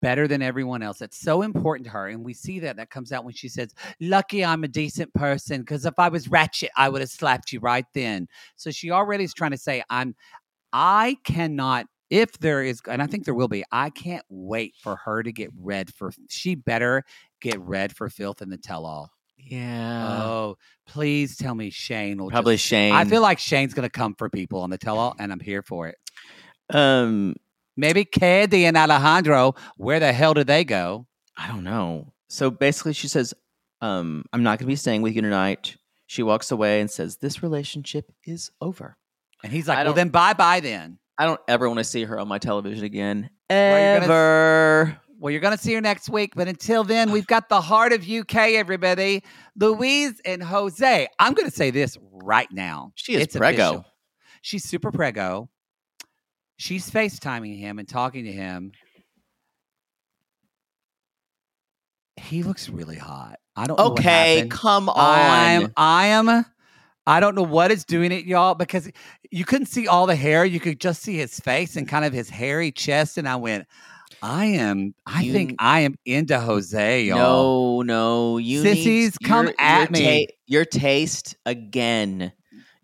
better 0.00 0.26
than 0.26 0.42
everyone 0.42 0.82
else. 0.82 0.98
That's 0.98 1.20
so 1.20 1.42
important 1.42 1.86
to 1.86 1.92
her, 1.92 2.08
and 2.08 2.24
we 2.24 2.34
see 2.34 2.58
that 2.60 2.76
that 2.76 2.90
comes 2.90 3.12
out 3.12 3.24
when 3.24 3.34
she 3.34 3.48
says, 3.48 3.72
"Lucky 4.00 4.44
I'm 4.44 4.64
a 4.64 4.68
decent 4.68 5.14
person, 5.14 5.60
because 5.60 5.86
if 5.86 5.94
I 5.98 6.08
was 6.08 6.28
ratchet, 6.28 6.70
I 6.76 6.88
would 6.88 7.00
have 7.00 7.10
slapped 7.10 7.52
you 7.52 7.60
right 7.60 7.86
then." 7.94 8.26
So 8.56 8.70
she 8.70 8.90
already 8.90 9.24
is 9.24 9.34
trying 9.34 9.52
to 9.52 9.58
say, 9.58 9.82
"I'm, 9.90 10.14
I 10.72 11.16
cannot." 11.24 11.86
If 12.10 12.36
there 12.40 12.62
is, 12.62 12.82
and 12.90 13.00
I 13.00 13.06
think 13.06 13.24
there 13.24 13.32
will 13.32 13.48
be, 13.48 13.64
I 13.72 13.88
can't 13.88 14.24
wait 14.28 14.74
for 14.82 14.96
her 14.96 15.22
to 15.22 15.32
get 15.32 15.48
read 15.58 15.94
for. 15.94 16.12
She 16.28 16.54
better 16.54 17.04
get 17.40 17.58
read 17.58 17.96
for 17.96 18.10
filth 18.10 18.42
in 18.42 18.50
the 18.50 18.58
tell-all. 18.58 19.10
Yeah. 19.44 20.22
oh, 20.22 20.56
please 20.86 21.36
tell 21.36 21.54
me 21.54 21.70
Shane 21.70 22.18
will 22.18 22.30
Probably 22.30 22.54
just- 22.54 22.66
Shane. 22.66 22.92
I 22.92 23.04
feel 23.04 23.22
like 23.22 23.38
Shane's 23.38 23.74
gonna 23.74 23.90
come 23.90 24.14
for 24.14 24.28
people 24.30 24.60
on 24.62 24.70
the 24.70 24.78
tell-all, 24.78 25.14
and 25.18 25.32
I'm 25.32 25.40
here 25.40 25.62
for 25.62 25.88
it. 25.88 25.96
um 26.74 27.34
Maybe 27.76 28.04
Candy 28.04 28.66
and 28.66 28.76
Alejandro. 28.76 29.54
Where 29.78 29.98
the 29.98 30.12
hell 30.12 30.34
did 30.34 30.46
they 30.46 30.62
go? 30.62 31.06
I 31.38 31.48
don't 31.48 31.64
know. 31.64 32.12
So 32.28 32.50
basically, 32.50 32.92
she 32.92 33.08
says, 33.08 33.32
um, 33.80 34.24
I'm 34.32 34.42
not 34.42 34.58
to 34.58 34.66
be 34.66 34.76
staying 34.76 35.00
with 35.00 35.14
you 35.16 35.22
tonight. 35.22 35.76
She 36.06 36.22
walks 36.22 36.50
away 36.50 36.80
and 36.82 36.90
says, 36.90 37.16
This 37.16 37.42
relationship 37.42 38.12
is 38.24 38.50
over. 38.60 38.98
And 39.42 39.50
he's 39.52 39.68
I 39.70 39.76
like, 39.76 39.84
"Well, 39.86 39.94
then 39.94 40.10
bye 40.10 40.34
bye 40.34 40.60
then." 40.60 40.98
I 41.18 41.24
don't 41.24 41.40
ever 41.48 41.66
want 41.66 41.78
to 41.78 41.84
see 41.84 42.04
her 42.04 42.18
on 42.20 42.28
my 42.28 42.38
television 42.38 42.84
again. 42.84 43.30
Gonna- 43.48 43.60
Ever. 44.04 44.98
Well, 45.08 45.11
you're 45.30 45.40
going 45.40 45.56
to 45.56 45.62
see 45.62 45.72
her 45.74 45.80
next 45.80 46.08
week, 46.08 46.32
but 46.34 46.48
until 46.48 46.82
then, 46.82 47.12
we've 47.12 47.26
got 47.26 47.48
the 47.48 47.60
heart 47.60 47.92
of 47.92 48.08
UK, 48.08 48.34
everybody. 48.54 49.22
Louise 49.56 50.20
and 50.24 50.42
Jose. 50.42 51.06
I'm 51.18 51.32
going 51.34 51.48
to 51.48 51.54
say 51.54 51.70
this 51.70 51.96
right 52.10 52.50
now. 52.50 52.90
She 52.96 53.14
is 53.14 53.22
It's 53.22 53.36
prego. 53.36 53.62
official. 53.62 53.84
She's 54.42 54.64
super 54.64 54.90
prego. 54.90 55.48
She's 56.56 56.90
FaceTiming 56.90 57.58
him 57.58 57.78
and 57.78 57.88
talking 57.88 58.24
to 58.24 58.32
him. 58.32 58.72
He 62.16 62.42
looks 62.42 62.68
really 62.68 62.96
hot. 62.98 63.38
I 63.56 63.66
don't 63.66 63.78
know 63.78 63.92
Okay, 63.92 64.46
come 64.50 64.88
on. 64.88 64.96
I'm 64.96 65.72
I 65.76 66.06
am 66.06 66.44
I 67.06 67.20
don't 67.20 67.34
know 67.34 67.42
what 67.42 67.70
is 67.72 67.84
doing 67.84 68.12
it, 68.12 68.26
y'all, 68.26 68.54
because 68.54 68.90
you 69.30 69.44
couldn't 69.44 69.66
see 69.66 69.88
all 69.88 70.06
the 70.06 70.14
hair. 70.14 70.44
You 70.44 70.60
could 70.60 70.80
just 70.80 71.02
see 71.02 71.16
his 71.16 71.38
face 71.40 71.74
and 71.76 71.88
kind 71.88 72.04
of 72.04 72.12
his 72.12 72.30
hairy 72.30 72.70
chest. 72.70 73.18
And 73.18 73.28
I 73.28 73.36
went, 73.36 73.66
I 74.22 74.46
am, 74.46 74.94
I 75.04 75.22
You- 75.22 75.32
think 75.32 75.56
I 75.58 75.80
am 75.80 75.96
into 76.06 76.38
Jose, 76.38 77.04
y'all. 77.04 77.82
No, 77.82 77.82
no, 77.82 78.38
you 78.38 78.62
Sissies, 78.62 79.16
need, 79.20 79.28
come 79.28 79.46
your, 79.46 79.54
at 79.58 79.90
your 79.90 79.90
me. 79.90 80.28
your 80.46 80.64
taste 80.64 81.36
again. 81.44 82.32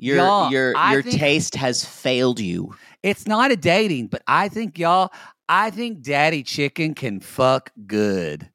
Your 0.00 0.16
Y'all, 0.16 0.50
your 0.50 0.76
I 0.76 0.92
your 0.94 1.02
taste 1.02 1.54
has 1.56 1.84
failed 1.84 2.38
you. 2.40 2.74
It's 3.02 3.26
not 3.26 3.50
a 3.50 3.56
dating, 3.56 4.08
but 4.08 4.22
I 4.26 4.48
think 4.48 4.78
y'all, 4.78 5.10
I 5.48 5.70
think 5.70 6.02
Daddy 6.02 6.42
Chicken 6.42 6.94
can 6.94 7.20
fuck 7.20 7.70
good. 7.86 8.48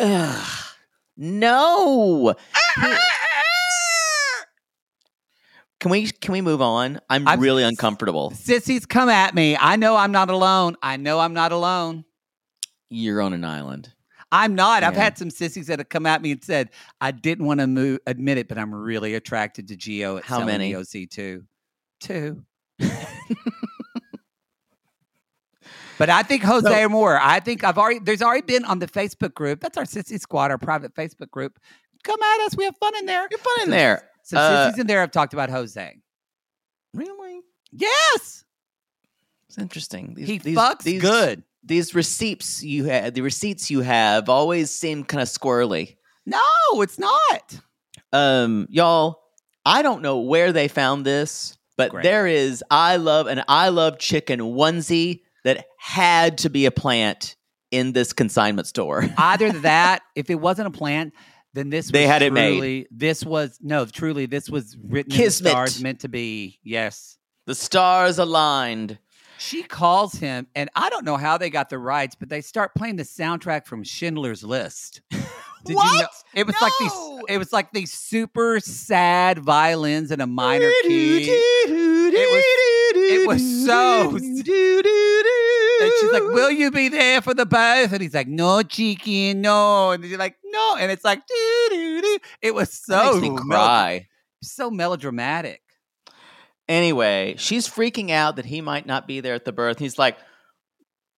Ugh. 0.00 0.48
No. 1.16 2.34
Can 5.82 5.90
we 5.90 6.06
can 6.06 6.30
we 6.30 6.40
move 6.40 6.62
on? 6.62 7.00
I'm 7.10 7.26
I'm- 7.26 7.40
really 7.40 7.64
uncomfortable. 7.64 8.30
Sissies, 8.30 8.86
come 8.86 9.08
at 9.08 9.34
me. 9.34 9.56
I 9.58 9.74
know 9.74 9.96
I'm 9.96 10.12
not 10.12 10.30
alone. 10.30 10.76
I 10.80 10.96
know 10.96 11.18
I'm 11.18 11.34
not 11.34 11.50
alone. 11.50 12.04
You're 12.88 13.20
on 13.20 13.32
an 13.32 13.44
island. 13.44 13.92
I'm 14.30 14.54
not. 14.54 14.84
I've 14.84 14.94
had 14.94 15.18
some 15.18 15.28
sissies 15.28 15.66
that 15.66 15.80
have 15.80 15.88
come 15.88 16.06
at 16.06 16.22
me 16.22 16.30
and 16.30 16.44
said 16.44 16.70
I 17.00 17.10
didn't 17.10 17.46
want 17.46 17.58
to 17.58 17.66
move, 17.66 17.98
admit 18.06 18.38
it, 18.38 18.46
but 18.46 18.58
I'm 18.58 18.72
really 18.72 19.16
attracted 19.16 19.66
to 19.68 19.76
Geo. 19.76 20.18
At 20.18 20.24
How 20.24 20.44
many? 20.44 20.72
EOC 20.72 21.10
two, 21.10 21.46
two. 21.98 22.44
but 25.98 26.10
I 26.10 26.22
think 26.22 26.44
Jose 26.44 26.68
So- 26.82 26.88
more. 26.88 27.18
I 27.20 27.40
think 27.40 27.64
I've 27.64 27.76
already. 27.76 27.98
There's 27.98 28.22
already 28.22 28.42
been 28.46 28.64
on 28.64 28.78
the 28.78 28.86
Facebook 28.86 29.34
group. 29.34 29.58
That's 29.58 29.76
our 29.76 29.84
sissy 29.84 30.20
squad, 30.20 30.52
our 30.52 30.58
private 30.58 30.94
Facebook 30.94 31.32
group. 31.32 31.58
Come 32.04 32.22
at 32.22 32.46
us. 32.46 32.56
We 32.56 32.66
have 32.66 32.76
fun 32.76 32.96
in 32.98 33.06
there. 33.06 33.26
You're 33.28 33.40
fun 33.40 33.64
in 33.64 33.70
there. 33.70 34.08
Some 34.22 34.38
Uh, 34.38 34.66
sissies 34.66 34.80
in 34.80 34.86
there 34.86 35.02
I've 35.02 35.10
talked 35.10 35.32
about 35.32 35.50
Jose. 35.50 35.96
Really? 36.94 37.40
Yes, 37.72 38.44
It's 39.48 39.58
interesting. 39.58 40.14
These, 40.14 40.28
he 40.28 40.38
these, 40.38 40.56
fucks 40.58 40.82
these, 40.82 41.00
good. 41.00 41.42
These 41.64 41.94
receipts 41.94 42.62
you 42.62 42.84
have, 42.84 43.14
the 43.14 43.20
receipts 43.22 43.70
you 43.70 43.80
have, 43.80 44.28
always 44.28 44.70
seem 44.70 45.04
kind 45.04 45.22
of 45.22 45.28
squirrely. 45.28 45.96
No, 46.26 46.40
it's 46.74 46.98
not. 46.98 47.60
Um, 48.12 48.66
y'all, 48.70 49.20
I 49.64 49.82
don't 49.82 50.02
know 50.02 50.20
where 50.20 50.52
they 50.52 50.68
found 50.68 51.04
this, 51.06 51.56
but 51.76 51.90
Great. 51.90 52.02
there 52.02 52.26
is 52.26 52.62
I 52.70 52.96
love 52.96 53.26
an 53.26 53.42
I 53.48 53.68
love 53.70 53.98
chicken 53.98 54.40
onesie 54.40 55.22
that 55.44 55.66
had 55.78 56.38
to 56.38 56.50
be 56.50 56.66
a 56.66 56.70
plant 56.70 57.36
in 57.70 57.92
this 57.92 58.12
consignment 58.12 58.66
store. 58.68 59.04
Either 59.16 59.50
that, 59.60 60.02
if 60.14 60.28
it 60.30 60.36
wasn't 60.36 60.68
a 60.68 60.70
plant, 60.70 61.14
then 61.54 61.70
this 61.70 61.90
They 61.90 62.02
was 62.02 62.10
had 62.10 62.22
it 62.22 62.32
made. 62.32 62.52
truly, 62.54 62.86
This 62.90 63.24
was 63.24 63.58
no, 63.60 63.84
truly, 63.86 64.26
this 64.26 64.48
was 64.48 64.76
written 64.82 65.12
Kismet. 65.12 65.44
the 65.44 65.50
stars, 65.50 65.82
meant 65.82 66.00
to 66.00 66.08
be. 66.08 66.58
Yes. 66.62 67.18
the 67.46 67.54
stars 67.54 68.18
aligned. 68.18 68.98
She 69.38 69.64
calls 69.64 70.14
him, 70.14 70.46
and 70.54 70.70
I 70.76 70.88
don't 70.88 71.04
know 71.04 71.16
how 71.16 71.36
they 71.36 71.50
got 71.50 71.68
the 71.68 71.78
rights, 71.78 72.14
but 72.14 72.28
they 72.28 72.40
start 72.42 72.74
playing 72.76 72.94
the 72.96 73.02
soundtrack 73.02 73.66
from 73.66 73.82
Schindler's 73.82 74.44
List. 74.44 75.00
Did 75.10 75.20
you 75.68 75.74
know? 75.74 76.06
It 76.34 76.46
was 76.46 76.56
like 76.60 76.72
these. 76.80 76.92
It 77.28 77.38
was 77.38 77.52
like 77.52 77.72
these 77.72 77.92
super 77.92 78.58
sad 78.60 79.38
violins 79.40 80.10
in 80.10 80.20
a 80.20 80.26
minor 80.26 80.70
key. 80.82 81.24
It 81.28 82.30
was. 82.30 82.44
it 82.96 83.28
was 83.28 83.66
so- 83.66 84.18
And 85.82 85.92
she's 86.00 86.12
like, 86.12 86.22
"Will 86.22 86.50
you 86.50 86.70
be 86.70 86.88
there 86.88 87.20
for 87.20 87.34
the 87.34 87.46
birth? 87.46 87.92
And 87.92 88.00
he's 88.02 88.14
like, 88.14 88.28
"No, 88.28 88.62
cheeky, 88.62 89.34
no." 89.34 89.90
And 89.90 90.04
she's 90.04 90.16
like, 90.16 90.36
"No," 90.44 90.76
and 90.78 90.90
it's 90.90 91.04
like, 91.04 91.20
doo, 91.26 91.66
doo, 91.70 92.02
doo. 92.02 92.18
It 92.40 92.54
was 92.54 92.80
That 92.88 93.12
so 93.14 93.20
makes 93.20 93.42
cry. 93.42 94.06
so 94.42 94.70
melodramatic. 94.70 95.60
Anyway, 96.68 97.34
she's 97.38 97.68
freaking 97.68 98.10
out 98.10 98.36
that 98.36 98.46
he 98.46 98.60
might 98.60 98.86
not 98.86 99.06
be 99.06 99.20
there 99.20 99.34
at 99.34 99.44
the 99.44 99.52
birth. 99.52 99.78
He's 99.78 99.98
like, 99.98 100.16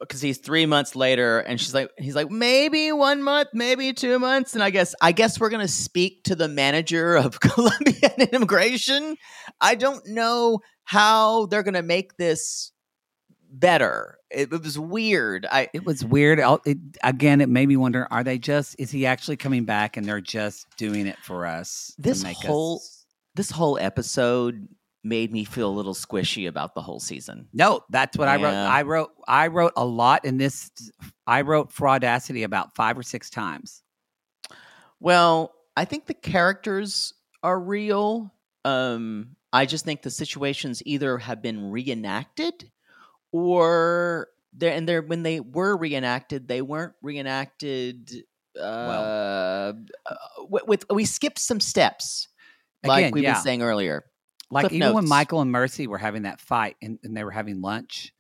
because 0.01 0.21
he's 0.21 0.39
three 0.39 0.67
months 0.67 0.97
later, 0.97 1.39
and 1.41 1.61
she's 1.61 1.73
like, 1.75 1.89
he's 1.99 2.15
like, 2.17 2.31
maybe 2.31 2.91
one 2.93 3.23
month, 3.23 3.49
maybe 3.55 3.93
two 3.93 4.19
months, 4.19 4.55
and 4.55 4.63
I 4.63 4.71
guess, 4.71 4.95
I 5.01 5.13
guess 5.13 5.39
we're 5.39 5.51
gonna 5.51 5.69
speak 5.69 6.25
to 6.25 6.35
the 6.35 6.49
manager 6.49 7.15
of 7.15 7.39
Colombian 7.41 8.29
Immigration. 8.33 9.17
I 9.61 9.77
don't 9.77 10.05
know 10.09 10.61
how 10.85 11.47
they're 11.47 11.63
gonna 11.63 11.83
make 11.83 12.17
this 12.17 12.73
better. 13.61 14.19
It, 14.31 14.53
it 14.53 14.63
was 14.63 14.79
weird. 14.79 15.47
I 15.51 15.69
It 15.73 15.85
was 15.85 16.05
weird. 16.05 16.41
It, 16.65 16.79
again, 17.03 17.41
it 17.41 17.49
made 17.49 17.69
me 17.69 17.77
wonder: 17.77 18.07
Are 18.11 18.25
they 18.25 18.39
just? 18.39 18.77
Is 18.79 18.91
he 18.91 19.07
actually 19.07 19.37
coming 19.37 19.65
back, 19.65 19.97
and 19.97 20.07
they're 20.07 20.21
just 20.21 20.67
doing 20.77 21.07
it 21.07 21.19
for 21.23 21.47
us? 21.47 21.93
to 21.97 22.03
This 22.03 22.23
make 22.25 22.37
whole- 22.37 22.77
us- 22.77 23.07
this 23.37 23.51
whole 23.51 23.79
episode 23.81 24.69
made 25.03 25.33
me 25.33 25.45
feel 25.45 25.69
a 25.69 25.73
little 25.75 25.93
squishy 25.95 26.49
about 26.49 26.75
the 26.75 26.81
whole 26.81 27.01
season. 27.01 27.47
No, 27.53 27.83
that's 27.91 28.17
what 28.17 28.29
I 28.29 28.37
wrote. 28.37 28.55
I 28.55 28.83
wrote. 28.83 29.11
I 29.29 29.47
wrote 29.49 29.73
a 29.77 29.85
lot 29.85 30.25
in 30.25 30.39
this. 30.39 30.71
I 31.27 31.43
wrote 31.43 31.71
fraudacity 31.73 32.45
about 32.45 32.75
five 32.75 32.97
or 32.97 33.03
six 33.03 33.29
times. 33.31 33.83
Well, 35.01 35.53
I 35.77 35.85
think 35.85 36.07
the 36.07 36.15
characters 36.15 37.13
are 37.43 37.59
real. 37.59 38.33
Um, 38.65 39.37
I 39.53 39.67
just 39.67 39.85
think 39.85 40.03
the 40.03 40.11
situations 40.11 40.83
either 40.87 41.19
have 41.19 41.43
been 41.43 41.71
reenacted 41.71 42.71
or 43.35 44.29
they're 44.53 44.73
and 44.73 44.89
they're 44.89 45.03
when 45.03 45.25
they 45.25 45.41
were 45.41 45.77
reenacted, 45.77 46.47
they 46.47 46.63
weren't 46.63 46.93
reenacted 47.03 48.13
uh, 48.57 48.61
uh, 48.63 49.73
with, 50.49 50.69
with 50.69 50.85
we 50.89 51.05
skipped 51.05 51.41
some 51.41 51.59
steps. 51.59 52.29
Like 52.85 52.99
Again, 52.99 53.13
we've 53.13 53.25
yeah. 53.25 53.33
been 53.33 53.43
saying 53.43 53.63
earlier. 53.63 54.05
Like 54.53 54.69
Cliff 54.69 54.75
even 54.75 54.95
when. 54.95 55.09
Michael 55.09 55.41
and 55.41 55.51
Mercy 55.51 55.89
were 55.89 55.99
having 55.99 56.23
that 56.23 56.41
fight 56.41 56.77
and, 56.81 57.01
and 57.03 57.17
they 57.17 57.25
were 57.25 57.33
having 57.33 57.61
lunch, 57.61 58.13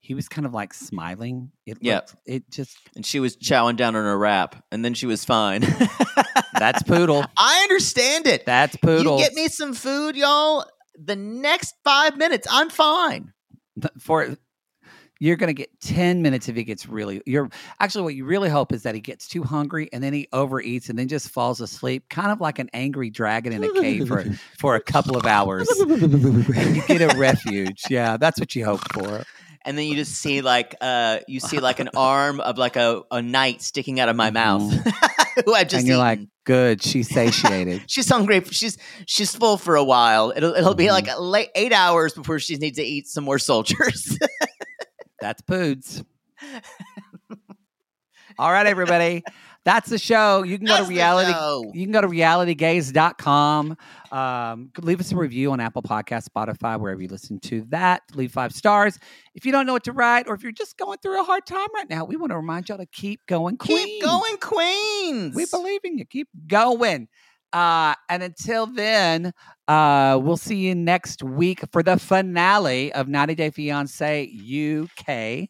he 0.00 0.14
was 0.14 0.26
kind 0.26 0.46
of 0.46 0.54
like 0.54 0.72
smiling. 0.72 1.50
It 1.66 1.84
looked, 1.84 2.16
it 2.24 2.50
just 2.50 2.74
And 2.96 3.04
she 3.04 3.20
was 3.20 3.36
chowing 3.36 3.76
down 3.76 3.94
on 3.94 4.04
her 4.04 4.16
wrap, 4.16 4.64
and 4.72 4.82
then 4.82 4.94
she 4.94 5.04
was 5.04 5.22
fine. 5.22 5.66
that's 6.54 6.82
poodle. 6.84 7.26
I 7.36 7.60
understand 7.64 8.26
it. 8.26 8.46
That's 8.46 8.76
poodle. 8.76 9.18
You 9.18 9.24
get 9.24 9.34
me 9.34 9.48
some 9.48 9.74
food, 9.74 10.16
y'all. 10.16 10.64
The 10.94 11.16
next 11.16 11.74
five 11.84 12.16
minutes, 12.16 12.46
I'm 12.50 12.70
fine. 12.70 13.34
for 13.98 14.38
You're 15.24 15.36
going 15.36 15.48
to 15.48 15.54
get 15.54 15.68
10 15.82 16.20
minutes 16.20 16.48
if 16.48 16.56
he 16.56 16.64
gets 16.64 16.88
really, 16.88 17.22
you're 17.26 17.48
actually 17.78 18.02
what 18.02 18.14
you 18.16 18.24
really 18.24 18.48
hope 18.48 18.72
is 18.72 18.82
that 18.82 18.96
he 18.96 19.00
gets 19.00 19.28
too 19.28 19.44
hungry 19.44 19.88
and 19.92 20.02
then 20.02 20.12
he 20.12 20.26
overeats 20.32 20.88
and 20.88 20.98
then 20.98 21.06
just 21.06 21.28
falls 21.30 21.60
asleep, 21.60 22.08
kind 22.10 22.32
of 22.32 22.40
like 22.40 22.58
an 22.58 22.68
angry 22.72 23.08
dragon 23.08 23.52
in 23.52 23.62
a 23.62 23.70
cave 23.80 24.08
for, 24.08 24.24
for 24.58 24.74
a 24.74 24.80
couple 24.80 25.16
of 25.16 25.24
hours. 25.24 25.68
you 25.78 26.82
get 26.88 27.02
a 27.02 27.16
refuge. 27.16 27.82
Yeah, 27.88 28.16
that's 28.16 28.40
what 28.40 28.56
you 28.56 28.64
hope 28.64 28.80
for. 28.92 29.22
and 29.64 29.78
then 29.78 29.86
you 29.86 29.94
just 29.94 30.14
see 30.16 30.40
like 30.40 30.74
uh 30.80 31.18
you 31.28 31.38
see 31.38 31.60
like 31.60 31.78
an 31.78 31.90
arm 31.96 32.40
of 32.40 32.58
like 32.58 32.74
a, 32.74 33.02
a 33.12 33.22
knight 33.22 33.62
sticking 33.62 34.00
out 34.00 34.08
of 34.08 34.16
my 34.16 34.30
mouth 34.32 34.72
who 35.44 35.54
I've 35.54 35.68
just 35.68 35.72
Mm-hmm. 35.72 35.78
and 35.78 35.86
you're 35.86 35.96
like, 35.98 36.20
good, 36.44 36.82
she's 36.82 37.08
satiated. 37.08 37.82
she's 37.86 38.08
hungry 38.08 38.42
she's 38.50 38.76
she's 39.06 39.34
full 39.36 39.56
for 39.56 39.76
a 39.76 39.84
while 39.84 40.32
it'll 40.34 40.54
it'll 40.54 40.74
be 40.74 40.86
Mm-hmm. 40.86 41.06
like 41.06 41.18
late, 41.20 41.50
eight 41.54 41.72
hours 41.72 42.12
before 42.14 42.40
she 42.40 42.56
needs 42.56 42.78
to 42.78 42.82
eat 42.82 43.06
some 43.06 43.22
more 43.24 43.38
soldiers 43.38 44.18
That's 45.22 45.40
Poods. 45.40 46.02
All 48.38 48.50
right, 48.50 48.66
everybody. 48.66 49.22
That's 49.64 49.88
the 49.88 49.98
show. 49.98 50.42
You 50.42 50.58
can 50.58 50.66
go 50.66 50.78
to 50.78 50.84
reality. 50.84 51.30
You 51.78 51.84
can 51.84 51.92
go 51.92 52.00
to 52.00 52.08
realitygays.com. 52.08 53.76
Um, 54.10 54.70
leave 54.80 54.98
us 54.98 55.12
a 55.12 55.16
review 55.16 55.52
on 55.52 55.60
Apple 55.60 55.82
Podcast, 55.82 56.26
Spotify, 56.28 56.76
wherever 56.80 57.00
you 57.00 57.06
listen 57.06 57.38
to 57.40 57.64
that. 57.68 58.02
Leave 58.14 58.32
five 58.32 58.52
stars. 58.52 58.98
If 59.36 59.46
you 59.46 59.52
don't 59.52 59.64
know 59.64 59.74
what 59.74 59.84
to 59.84 59.92
write, 59.92 60.26
or 60.26 60.34
if 60.34 60.42
you're 60.42 60.50
just 60.50 60.76
going 60.76 60.98
through 60.98 61.20
a 61.20 61.24
hard 61.24 61.46
time 61.46 61.68
right 61.72 61.88
now, 61.88 62.04
we 62.04 62.16
want 62.16 62.32
to 62.32 62.36
remind 62.36 62.68
y'all 62.68 62.78
to 62.78 62.86
keep 62.86 63.20
going, 63.28 63.58
Queen. 63.58 63.86
keep 63.86 64.02
going 64.02 64.38
queens 64.38 65.36
We 65.36 65.46
believe 65.46 65.82
in 65.84 65.98
you. 65.98 66.04
Keep 66.04 66.30
going. 66.48 67.06
Uh, 67.52 67.94
and 68.08 68.22
until 68.22 68.66
then, 68.66 69.32
uh, 69.68 70.18
we'll 70.22 70.36
see 70.36 70.56
you 70.56 70.74
next 70.74 71.22
week 71.22 71.60
for 71.70 71.82
the 71.82 71.98
finale 71.98 72.92
of 72.94 73.08
90 73.08 73.34
Day 73.34 73.50
Fiance 73.50 74.26
UK. 74.26 75.48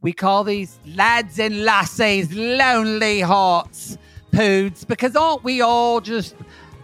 We 0.00 0.12
call 0.12 0.44
these 0.44 0.78
lads 0.86 1.38
and 1.38 1.64
lassies 1.64 2.32
lonely 2.32 3.20
hearts 3.20 3.98
poods 4.32 4.84
because 4.84 5.16
aren't 5.16 5.42
we 5.44 5.60
all 5.60 6.00
just 6.00 6.34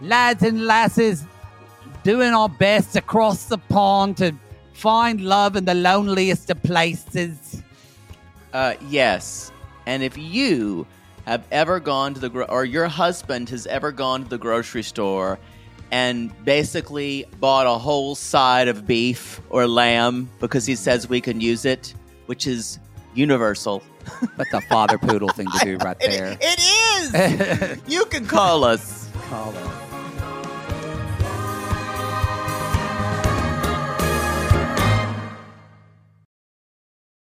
lads 0.01 0.43
and 0.43 0.65
lasses 0.65 1.25
doing 2.03 2.33
our 2.33 2.49
best 2.49 2.95
across 2.95 3.45
the 3.45 3.57
pond 3.57 4.17
to 4.17 4.33
find 4.73 5.21
love 5.21 5.55
in 5.55 5.65
the 5.65 5.75
loneliest 5.75 6.49
of 6.49 6.61
places? 6.63 7.61
Uh, 8.53 8.73
yes. 8.89 9.51
And 9.85 10.03
if 10.03 10.17
you 10.17 10.87
have 11.25 11.45
ever 11.51 11.79
gone 11.79 12.13
to 12.13 12.19
the 12.19 12.29
gro- 12.29 12.45
or 12.45 12.65
your 12.65 12.87
husband 12.87 13.49
has 13.49 13.67
ever 13.67 13.91
gone 13.91 14.23
to 14.23 14.29
the 14.29 14.37
grocery 14.37 14.83
store 14.83 15.39
and 15.91 16.31
basically 16.45 17.25
bought 17.39 17.67
a 17.67 17.77
whole 17.77 18.15
side 18.15 18.67
of 18.67 18.87
beef 18.87 19.41
or 19.49 19.67
lamb 19.67 20.29
because 20.39 20.65
he 20.65 20.75
says 20.75 21.09
we 21.09 21.19
can 21.21 21.41
use 21.41 21.65
it, 21.65 21.93
which 22.27 22.47
is 22.47 22.79
universal. 23.13 23.83
That's 24.37 24.53
a 24.53 24.61
father 24.61 24.97
poodle 24.97 25.29
thing 25.29 25.47
to 25.51 25.65
do 25.65 25.77
right 25.77 25.97
It- 25.99 26.11
there. 26.11 26.37
it 26.41 27.77
is. 27.77 27.93
you 27.93 28.05
can 28.05 28.25
call 28.25 28.63
us. 28.63 29.09
Call 29.29 29.49
us. 29.55 29.80